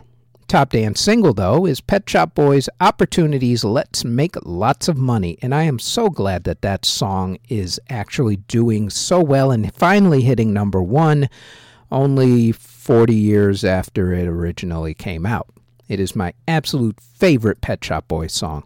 Top 0.48 0.70
dance 0.70 1.02
single, 1.02 1.34
though, 1.34 1.66
is 1.66 1.82
Pet 1.82 2.08
Shop 2.08 2.36
Boys' 2.36 2.70
Opportunities 2.80 3.64
Let's 3.64 4.06
Make 4.06 4.36
Lots 4.44 4.88
of 4.88 4.98
Money. 4.98 5.38
And 5.42 5.56
I 5.56 5.64
am 5.64 5.80
so 5.80 6.10
glad 6.10 6.44
that 6.44 6.62
that 6.62 6.86
song 6.86 7.38
is 7.50 7.80
actually 7.90 8.36
doing 8.36 8.90
so 8.90 9.20
well 9.20 9.52
and 9.52 9.74
finally 9.74 10.22
hitting 10.22 10.54
number 10.54 10.82
one 10.82 11.30
only 11.92 12.52
40 12.52 13.16
years 13.16 13.64
after 13.64 14.14
it 14.14 14.28
originally 14.28 14.94
came 14.94 15.26
out. 15.26 15.48
It 15.88 16.00
is 16.00 16.16
my 16.16 16.34
absolute 16.48 17.00
favorite 17.00 17.62
Pet 17.62 17.84
Shop 17.84 18.08
Boys 18.08 18.34
song. 18.34 18.64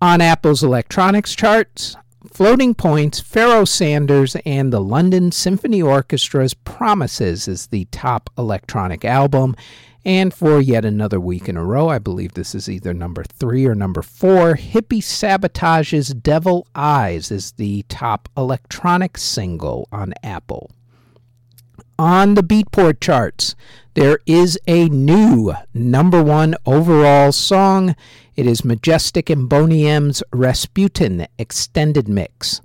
On 0.00 0.20
Apple's 0.20 0.62
electronics 0.62 1.34
charts, 1.34 1.96
Floating 2.32 2.74
Points, 2.74 3.20
Pharoah 3.20 3.66
Sanders, 3.66 4.36
and 4.44 4.72
the 4.72 4.80
London 4.80 5.32
Symphony 5.32 5.80
Orchestra's 5.80 6.54
Promises 6.54 7.48
is 7.48 7.68
the 7.68 7.86
top 7.86 8.30
electronic 8.36 9.04
album, 9.04 9.56
and 10.04 10.32
for 10.32 10.60
yet 10.60 10.84
another 10.84 11.18
week 11.18 11.48
in 11.48 11.56
a 11.56 11.64
row, 11.64 11.88
I 11.88 11.98
believe 11.98 12.34
this 12.34 12.54
is 12.54 12.68
either 12.68 12.92
number 12.94 13.24
three 13.24 13.66
or 13.66 13.74
number 13.74 14.02
four, 14.02 14.54
Hippie 14.54 15.02
Sabotage's 15.02 16.08
Devil 16.14 16.66
Eyes 16.74 17.30
is 17.30 17.52
the 17.52 17.84
top 17.88 18.28
electronic 18.36 19.18
single 19.18 19.88
on 19.90 20.12
Apple. 20.22 20.70
On 21.98 22.34
the 22.34 22.42
Beatport 22.42 23.00
charts, 23.00 23.54
there 23.94 24.18
is 24.26 24.58
a 24.66 24.86
new 24.90 25.54
number 25.72 26.22
one 26.22 26.54
overall 26.66 27.32
song. 27.32 27.96
It 28.36 28.46
is 28.46 28.66
Majestic 28.66 29.30
and 29.30 29.48
Boney 29.48 29.86
M's 29.86 30.22
Rasputin 30.30 31.26
Extended 31.38 32.06
Mix. 32.06 32.60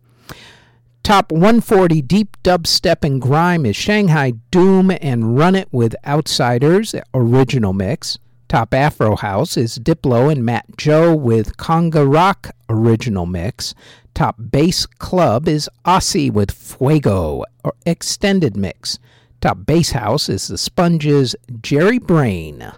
Top 1.02 1.32
140 1.32 2.02
deep 2.02 2.36
dubstep 2.44 3.06
and 3.06 3.22
grime 3.22 3.66
is 3.66 3.78
Shanghai 3.78 4.34
Doom 4.52 4.92
and 5.02 5.38
Run 5.38 5.56
It 5.56 5.70
with 5.72 5.96
Outsiders 6.06 6.94
original 7.14 7.72
mix. 7.72 8.18
Top 8.50 8.74
Afro 8.74 9.16
House 9.16 9.56
is 9.56 9.80
Diplo 9.80 10.30
and 10.30 10.44
Matt 10.44 10.66
Joe 10.76 11.16
with 11.16 11.56
Conga 11.56 12.06
Rock 12.06 12.52
original 12.68 13.26
mix. 13.26 13.74
Top 14.14 14.36
Bass 14.38 14.86
Club 14.86 15.48
is 15.48 15.70
Aussie 15.86 16.30
with 16.30 16.52
Fuego 16.52 17.46
extended 17.86 18.58
mix. 18.58 19.00
Top 19.42 19.66
Bass 19.66 19.90
House 19.94 20.30
is 20.30 20.50
The 20.50 20.58
Sponges 20.60 21.36
Jerry 21.64 21.98
Brain 21.98 22.72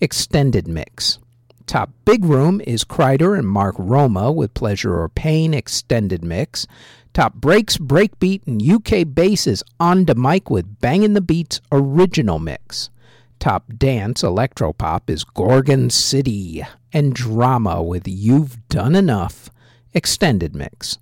extended 0.00 0.66
mix. 0.66 1.20
Top 1.64 1.90
Big 2.04 2.24
Room 2.24 2.60
is 2.66 2.82
Kryder 2.82 3.38
and 3.38 3.46
Mark 3.46 3.76
Roma 3.78 4.32
with 4.32 4.52
Pleasure 4.52 4.98
or 4.98 5.08
Pain 5.08 5.54
extended 5.54 6.24
mix. 6.24 6.66
Top 7.12 7.34
breaks, 7.34 7.76
breakbeat, 7.78 8.44
and 8.48 8.60
UK 8.60 9.06
bass 9.14 9.46
is 9.46 9.62
on 9.78 10.06
the 10.06 10.16
mic 10.16 10.50
with 10.50 10.80
Bangin' 10.80 11.14
the 11.14 11.20
Beats 11.20 11.60
original 11.70 12.40
mix. 12.40 12.90
Top 13.38 13.66
dance, 13.78 14.22
electropop 14.22 15.08
is 15.08 15.22
Gorgon 15.22 15.88
City 15.88 16.64
and 16.92 17.14
drama 17.14 17.80
with 17.80 18.08
You've 18.08 18.68
Done 18.68 18.96
Enough 18.96 19.50
extended 19.94 20.56
mix. 20.56 20.98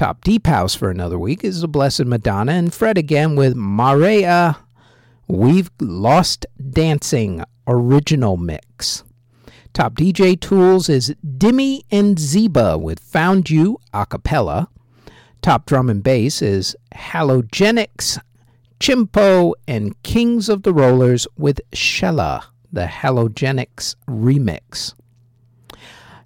Top 0.00 0.24
deep 0.24 0.46
house 0.46 0.74
for 0.74 0.88
another 0.88 1.18
week 1.18 1.44
is 1.44 1.60
the 1.60 1.68
Blessed 1.68 2.06
Madonna 2.06 2.52
and 2.52 2.72
Fred 2.72 2.96
again 2.96 3.36
with 3.36 3.54
Marea. 3.54 4.56
We've 5.28 5.70
Lost 5.78 6.46
Dancing 6.70 7.44
original 7.66 8.38
mix. 8.38 9.04
Top 9.74 9.96
DJ 9.96 10.40
tools 10.40 10.88
is 10.88 11.14
Dimmy 11.22 11.82
and 11.90 12.16
Zeba 12.16 12.80
with 12.80 12.98
Found 12.98 13.50
You 13.50 13.76
a 13.92 14.06
cappella. 14.06 14.70
Top 15.42 15.66
drum 15.66 15.90
and 15.90 16.02
bass 16.02 16.40
is 16.40 16.74
Halogenix, 16.94 18.18
Chimpo, 18.80 19.52
and 19.68 20.02
Kings 20.02 20.48
of 20.48 20.62
the 20.62 20.72
Rollers 20.72 21.28
with 21.36 21.60
Shella, 21.72 22.44
the 22.72 22.86
Halogenix 22.86 23.96
remix. 24.08 24.94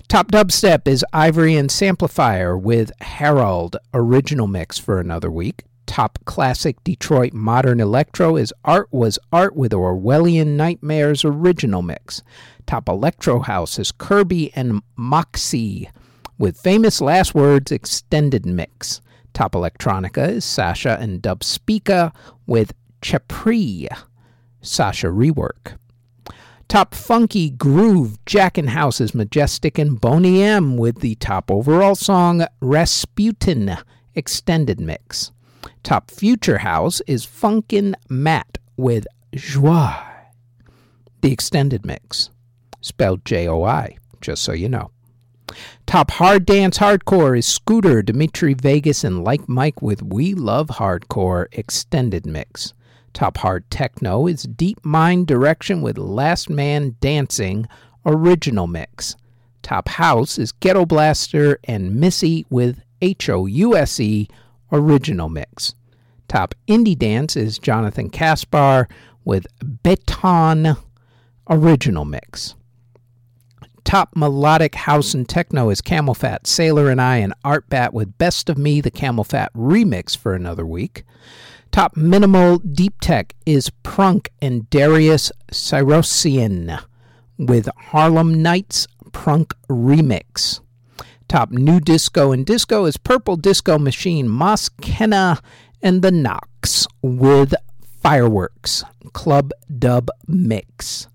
Top 0.09 0.31
dubstep 0.31 0.87
is 0.87 1.05
Ivory 1.13 1.57
and 1.57 1.71
Samplifire 1.71 2.61
with 2.61 2.93
Harold, 3.01 3.77
original 3.93 4.47
mix 4.47 4.79
for 4.79 5.01
another 5.01 5.31
week. 5.31 5.65
Top 5.87 6.19
classic 6.25 6.83
Detroit 6.85 7.33
modern 7.33 7.81
electro 7.81 8.37
is 8.37 8.53
Art 8.65 8.89
Was 8.93 9.19
Art 9.33 9.57
with 9.57 9.73
Orwellian 9.73 10.57
Nightmares 10.57 11.25
original 11.25 11.83
mix. 11.83 12.23
Top 12.67 12.89
electro 12.89 13.41
house 13.41 13.79
is 13.79 13.91
Kirby 13.93 14.53
and 14.55 14.83
Moxie 14.95 15.91
with 16.39 16.61
Famous 16.61 17.01
Last 17.01 17.35
Words 17.35 17.73
extended 17.73 18.47
mix. 18.47 19.01
Top 19.33 19.53
Electronica 19.53 20.29
is 20.29 20.45
Sasha 20.45 20.97
and 21.01 21.21
Dub 21.23 21.43
Speaker 21.43 22.13
with 22.47 22.73
Chapri, 23.03 23.89
Sasha 24.61 25.09
rework. 25.09 25.77
Top 26.69 26.95
Funky 26.95 27.51
Groove, 27.51 28.19
is 29.01 29.15
Majestic 29.15 29.79
and 29.79 30.01
Boney 30.01 30.43
M 30.43 30.77
with 30.77 31.01
the 31.01 31.15
top 31.17 31.51
overall 31.51 31.95
song 31.95 32.47
Rasputin 32.61 33.77
extended 34.15 34.81
mix. 34.81 35.31
Top 35.83 36.11
Future 36.11 36.59
House 36.59 37.01
is 37.07 37.27
Funkin' 37.27 37.95
Matt 38.09 38.59
with 38.77 39.07
Joie, 39.35 39.95
the 41.21 41.33
extended 41.33 41.85
mix, 41.85 42.31
spelled 42.81 43.25
J 43.25 43.47
O 43.47 43.63
I, 43.63 43.99
just 44.21 44.43
so 44.43 44.53
you 44.53 44.69
know. 44.69 44.91
Top 45.87 46.13
Hard 46.13 46.47
Dance 46.47 46.79
Hardcore 46.79 47.39
is 47.39 47.47
Scooter, 47.47 48.03
Dimitri 48.03 48.55
Vegas, 48.55 49.05
and 49.05 49.23
Like 49.23 49.49
Mike 49.49 49.83
with 49.83 50.03
We 50.03 50.35
Love 50.35 50.69
Hardcore 50.69 51.47
Extended 51.53 52.27
Mix. 52.27 52.73
Top 53.15 53.39
Hard 53.39 53.71
Techno 53.71 54.27
is 54.27 54.43
Deep 54.43 54.85
Mind 54.85 55.29
Direction 55.29 55.83
with 55.83 55.97
Last 55.97 56.51
Man 56.51 56.97
Dancing 57.01 57.67
Original 58.05 58.67
Mix. 58.67 59.15
Top 59.63 59.89
House 59.89 60.37
is 60.37 60.51
Ghetto 60.51 60.85
Blaster 60.85 61.61
and 61.65 61.95
Missy 61.95 62.45
with 62.51 62.83
H 63.01 63.31
O 63.31 63.47
U 63.47 63.77
S 63.77 64.01
E 64.01 64.29
Original 64.73 65.29
Mix. 65.29 65.75
Top 66.27 66.57
Indie 66.67 66.99
Dance 66.99 67.37
is 67.37 67.57
Jonathan 67.59 68.11
Kaspar 68.11 68.89
with 69.25 69.47
Beton 69.85 70.77
Original 71.49 72.05
Mix. 72.05 72.57
Top 73.85 74.17
melodic 74.17 74.75
house 74.75 75.15
and 75.15 75.29
techno 75.29 75.69
is 75.69 75.83
CamelPhat, 75.83 76.47
Sailor 76.47 76.91
and 76.91 77.01
I, 77.01 77.19
and 77.19 77.35
Artbat 77.45 77.93
with 77.93 78.17
Best 78.19 78.49
of 78.49 78.57
Me, 78.59 78.81
the 78.81 78.91
CamelPhat 78.91 79.49
remix 79.55 80.17
for 80.17 80.35
another 80.35 80.67
week. 80.67 81.05
Top 81.71 81.97
minimal 81.97 82.59
deep 82.59 83.01
tech 83.01 83.35
is 83.45 83.71
Prunk 83.83 84.29
and 84.41 84.69
Darius 84.71 85.31
Syrossian 85.53 86.83
with 87.39 87.69
Harlem 87.77 88.43
Nights 88.43 88.87
Prunk 89.13 89.53
remix. 89.69 90.61
Top 91.29 91.51
new 91.51 91.81
disco 91.81 92.33
and 92.33 92.47
disco 92.47 92.85
is 92.85 92.97
Purple 92.97 93.37
Disco 93.37 93.79
Machine, 93.79 94.29
Moss 94.29 94.69
Kena, 94.69 95.41
and 95.83 96.01
the 96.01 96.11
Knocks 96.11 96.87
with 97.03 97.55
Fireworks 98.03 98.85
Club 99.13 99.51
Dub 99.79 100.11
Mix. 100.27 101.09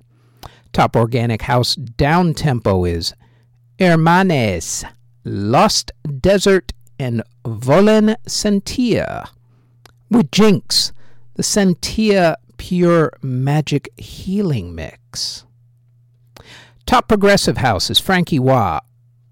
Top 0.74 0.96
organic 0.96 1.44
house 1.44 1.76
down 1.76 2.34
tempo 2.34 2.86
is 2.86 3.14
Hermanes, 3.80 4.86
Lost 5.24 5.92
Desert, 6.20 6.74
and 7.00 7.24
Volen 7.46 8.16
Sentir. 8.28 9.28
With 10.10 10.32
Jinx, 10.32 10.92
the 11.36 11.44
Sentia 11.44 12.36
Pure 12.58 13.14
Magic 13.22 13.90
Healing 13.98 14.76
Mix. 14.76 15.46
Top 16.86 17.08
Progressive 17.08 17.58
House 17.58 17.90
is 17.90 18.00
Frankie 18.00 18.40
Wah, 18.40 18.80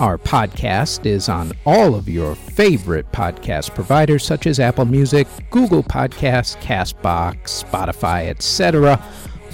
Our 0.00 0.18
podcast 0.18 1.06
is 1.06 1.28
on 1.28 1.52
all 1.66 1.94
of 1.94 2.08
your 2.08 2.34
favorite 2.34 3.12
podcast 3.12 3.72
providers 3.74 4.24
such 4.24 4.46
as 4.46 4.58
Apple 4.58 4.86
Music, 4.86 5.28
Google 5.50 5.84
Podcasts, 5.84 6.56
Castbox, 6.62 7.64
Spotify, 7.64 8.28
etc., 8.28 9.00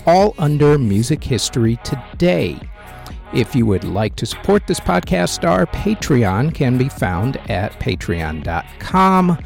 all 0.07 0.35
under 0.39 0.79
Music 0.79 1.23
History 1.23 1.79
Today. 1.83 2.59
If 3.35 3.55
you 3.57 3.67
would 3.67 3.85
like 3.85 4.15
to 4.17 4.25
support 4.25 4.69
this 4.69 4.79
podcast, 4.79 5.47
our 5.47 5.67
Patreon 5.67 6.55
can 6.55 6.79
be 6.79 6.89
found 6.89 7.39
at 7.51 7.73
patreon.com 7.81 9.37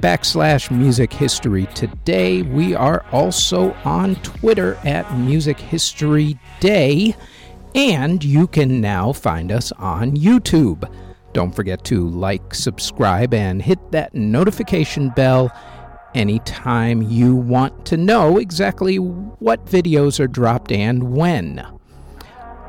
backslash 0.00 0.70
music 0.70 1.12
history 1.12 1.66
today. 1.74 2.42
We 2.42 2.74
are 2.74 3.04
also 3.12 3.72
on 3.84 4.16
Twitter 4.16 4.78
at 4.84 5.18
Music 5.18 5.58
History 5.58 6.38
Day, 6.60 7.16
and 7.74 8.22
you 8.22 8.46
can 8.46 8.80
now 8.80 9.12
find 9.12 9.50
us 9.50 9.72
on 9.72 10.12
YouTube. 10.12 10.90
Don't 11.32 11.54
forget 11.54 11.84
to 11.84 12.08
like, 12.08 12.54
subscribe, 12.54 13.34
and 13.34 13.60
hit 13.60 13.90
that 13.90 14.14
notification 14.14 15.10
bell 15.10 15.52
anytime 16.14 17.02
you 17.02 17.34
want 17.34 17.84
to 17.86 17.96
know 17.96 18.38
exactly 18.38 18.96
what 18.96 19.66
videos 19.66 20.20
are 20.20 20.28
dropped 20.28 20.72
and 20.72 21.12
when. 21.12 21.66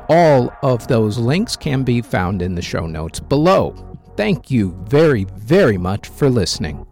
All 0.08 0.52
of 0.62 0.88
those 0.88 1.18
links 1.18 1.56
can 1.56 1.84
be 1.84 2.02
found 2.02 2.42
in 2.42 2.56
the 2.56 2.62
show 2.62 2.86
notes 2.86 3.20
below. 3.20 3.98
Thank 4.16 4.50
you 4.50 4.76
very, 4.88 5.24
very 5.36 5.78
much 5.78 6.08
for 6.08 6.28
listening. 6.28 6.84